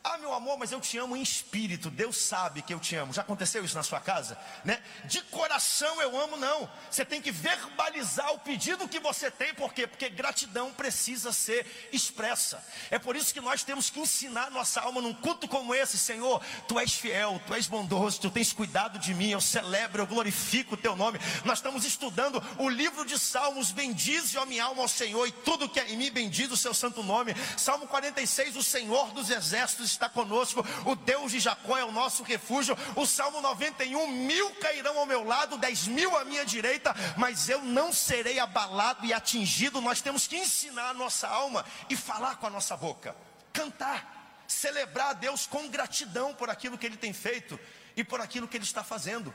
Ah, 0.09 0.19
meu 0.19 0.33
amor, 0.33 0.57
mas 0.57 0.71
eu 0.71 0.81
te 0.81 0.97
amo 0.99 1.17
em 1.17 1.21
espírito. 1.21 1.91
Deus 1.91 2.17
sabe 2.17 2.63
que 2.63 2.73
eu 2.73 2.79
te 2.79 2.95
amo. 2.95 3.13
Já 3.13 3.23
aconteceu 3.23 3.65
isso 3.65 3.75
na 3.75 3.83
sua 3.83 3.99
casa, 3.99 4.39
né? 4.65 4.81
De 5.05 5.21
coração 5.23 6.01
eu 6.01 6.17
amo, 6.21 6.37
não. 6.37 6.71
Você 6.89 7.05
tem 7.05 7.21
que 7.21 7.33
verbalizar 7.33 8.33
o 8.33 8.39
pedido 8.39 8.87
que 8.87 9.01
você 9.01 9.33
tem, 9.33 9.53
por 9.53 9.75
quê? 9.75 9.85
Porque 9.85 10.09
gratidão 10.09 10.73
precisa 10.73 11.33
ser 11.33 11.89
expressa. 11.93 12.65
É 12.89 13.01
por 13.01 13.17
isso 13.17 13.35
que 13.35 13.41
nós 13.41 13.65
temos 13.65 13.91
que 13.91 13.99
ensinar 13.99 14.49
nossa 14.53 14.81
alma 14.81 15.01
num 15.01 15.13
culto 15.13 15.49
como 15.49 15.75
esse, 15.75 15.99
Senhor. 15.99 16.41
Tu 16.69 16.79
és 16.79 16.93
fiel, 16.93 17.43
tu 17.45 17.53
és 17.53 17.67
bondoso, 17.67 18.21
tu 18.21 18.31
tens 18.31 18.53
cuidado 18.53 19.01
de 19.01 19.13
mim. 19.13 19.31
Eu 19.31 19.41
celebro, 19.41 20.03
eu 20.03 20.07
glorifico 20.07 20.75
o 20.75 20.79
teu 20.79 20.95
nome. 20.95 21.19
Nós 21.45 21.59
estamos 21.59 21.85
estudando 21.85 22.41
o 22.59 22.69
livro 22.69 23.05
de 23.05 23.19
Salmos. 23.19 23.73
Bendize, 23.73 24.39
a 24.39 24.47
minha 24.47 24.67
alma, 24.67 24.83
ao 24.83 24.89
Senhor, 24.89 25.27
e 25.27 25.33
tudo 25.33 25.69
que 25.69 25.81
é 25.81 25.91
em 25.91 25.97
mim 25.97 26.13
bendiz 26.13 26.49
o 26.53 26.57
seu 26.57 26.73
santo 26.73 27.03
nome. 27.03 27.35
Salmo 27.57 27.89
46, 27.89 28.55
o 28.55 28.63
Senhor 28.63 29.11
dos 29.11 29.31
exércitos 29.31 29.96
está 29.97 30.09
conosco, 30.09 30.65
o 30.85 30.95
Deus 30.95 31.33
de 31.33 31.41
Jacó 31.41 31.77
é 31.77 31.85
o 31.85 31.93
nosso 31.93 32.23
refúgio. 32.23 32.77
O 32.95 33.07
Salmo 33.07 33.41
91: 33.41 34.07
mil 34.09 34.51
cairão 34.57 34.99
ao 34.99 35.07
meu 35.07 35.25
lado, 35.25 35.59
dez 35.59 35.87
mil 35.87 36.17
à 36.17 36.25
minha 36.25 36.45
direita, 36.45 36.95
mas 37.17 37.49
eu 37.49 37.63
não 37.63 37.93
serei 37.93 38.39
abalado 38.39 39.05
e 39.05 39.13
atingido. 39.13 39.81
Nós 39.81 40.01
temos 40.01 40.27
que 40.27 40.37
ensinar 40.37 40.91
a 40.91 40.95
nossa 40.95 41.29
alma 41.29 41.65
e 41.91 41.97
falar 41.97 42.37
com 42.37 42.47
a 42.47 42.51
nossa 42.51 42.77
boca, 42.77 43.17
cantar, 43.53 44.45
celebrar 44.47 45.11
a 45.11 45.15
Deus 45.15 45.47
com 45.47 45.69
gratidão 45.69 46.35
por 46.35 46.51
aquilo 46.51 46.79
que 46.79 46.87
Ele 46.87 46.97
tem 46.97 47.13
feito 47.13 47.59
e 47.97 48.05
por 48.05 48.21
aquilo 48.21 48.47
que 48.47 48.57
Ele 48.57 48.65
está 48.65 48.85
fazendo. 48.85 49.35